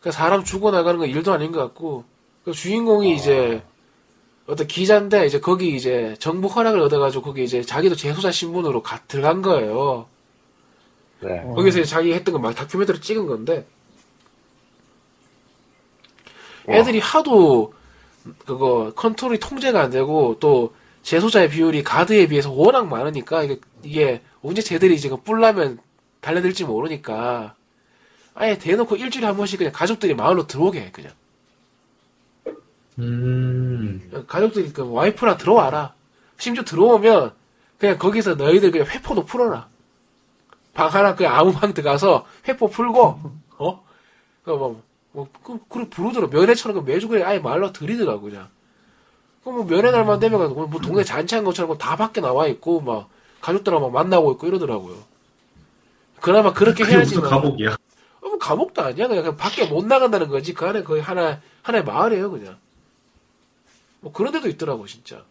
그 0.00 0.12
사람 0.12 0.44
죽어나가는 0.44 0.98
건 0.98 1.10
일도 1.10 1.30
아닌 1.30 1.52
것 1.52 1.58
같고 1.60 2.04
그 2.46 2.52
주인공이 2.52 3.14
이제 3.14 3.62
어떤 4.48 4.66
기자인데 4.66 5.26
이제 5.26 5.40
거기 5.40 5.76
이제 5.76 6.16
정부 6.18 6.48
허락을 6.48 6.80
얻어가지고 6.80 7.22
거기 7.22 7.44
이제 7.44 7.62
자기도 7.62 7.94
재소자 7.94 8.32
신분으로 8.32 8.82
가, 8.82 9.00
들어간 9.06 9.42
거예요. 9.42 10.06
네. 11.20 11.42
거기서 11.54 11.80
이제 11.80 11.88
자기 11.88 12.12
했던 12.14 12.32
거 12.32 12.38
막 12.38 12.54
다큐멘터리 12.54 13.00
찍은 13.00 13.26
건데 13.26 13.66
와. 16.66 16.76
애들이 16.76 16.98
하도 16.98 17.72
그거 18.46 18.92
컨트롤이 18.94 19.38
통제가 19.38 19.80
안 19.82 19.90
되고 19.90 20.36
또 20.40 20.74
재소자의 21.02 21.50
비율이 21.50 21.82
가드에 21.82 22.26
비해서 22.28 22.50
워낙 22.50 22.86
많으니까 22.86 23.42
이게, 23.42 23.60
이게 23.82 24.22
언제 24.42 24.62
쟤들이 24.62 24.94
이제 24.94 25.08
그 25.08 25.16
뿔라면 25.18 25.78
달려들지 26.20 26.64
모르니까 26.64 27.54
아예 28.34 28.56
대놓고 28.58 28.96
일주일에 28.96 29.26
한 29.26 29.36
번씩 29.36 29.58
그냥 29.58 29.72
가족들이 29.72 30.14
마을로 30.14 30.46
들어오게 30.46 30.80
해 30.80 30.90
그냥 30.92 31.12
음. 32.98 34.24
가족들이 34.26 34.72
그 34.72 34.90
와이프랑 34.92 35.38
들어와라 35.38 35.94
심지어 36.36 36.64
들어오면 36.64 37.32
그냥 37.78 37.98
거기서 37.98 38.34
너희들 38.34 38.70
그냥 38.70 38.86
회포도 38.88 39.24
풀어라 39.24 39.68
방 40.74 40.88
하나 40.88 41.14
그냥 41.14 41.34
아무 41.36 41.52
방 41.52 41.74
들어가서 41.74 42.26
회포 42.48 42.68
풀고 42.68 43.20
어? 43.58 43.84
그 44.48 44.50
뭐, 44.50 44.82
뭐, 45.12 45.28
그, 45.42 45.58
그래, 45.68 45.86
부르더라. 45.90 46.28
면회처럼 46.28 46.82
그 46.82 46.90
매주 46.90 47.06
그냥 47.06 47.28
아예 47.28 47.38
말로 47.38 47.72
들이더라고, 47.72 48.22
그냥. 48.22 48.48
그 49.44 49.50
뭐, 49.50 49.66
면회 49.66 49.90
날만 49.90 50.20
되면, 50.20 50.54
뭐, 50.54 50.66
뭐 50.66 50.80
동네 50.80 51.04
잔치한 51.04 51.44
것처럼 51.44 51.76
다 51.76 51.96
밖에 51.96 52.22
나와 52.22 52.46
있고, 52.46 52.80
막, 52.80 53.08
가족들하고 53.42 53.90
막 53.90 54.02
만나고 54.02 54.32
있고 54.32 54.46
이러더라고요. 54.46 54.96
그나마 56.20 56.52
그렇게 56.52 56.82
그게 56.82 56.96
해야지. 56.96 57.16
무슨 57.16 57.28
감옥이야. 57.28 57.72
어, 57.72 58.28
뭐, 58.28 58.38
감옥도 58.38 58.82
아니야. 58.82 59.06
그냥, 59.06 59.22
그냥 59.22 59.36
밖에 59.36 59.66
못 59.66 59.84
나간다는 59.84 60.28
거지. 60.28 60.54
그 60.54 60.66
안에 60.66 60.82
거의 60.82 61.02
하나, 61.02 61.40
하나의 61.62 61.84
마을이에요, 61.84 62.30
그냥. 62.30 62.56
뭐, 64.00 64.12
그런 64.12 64.32
데도 64.32 64.48
있더라고, 64.48 64.86
진짜. 64.86 65.24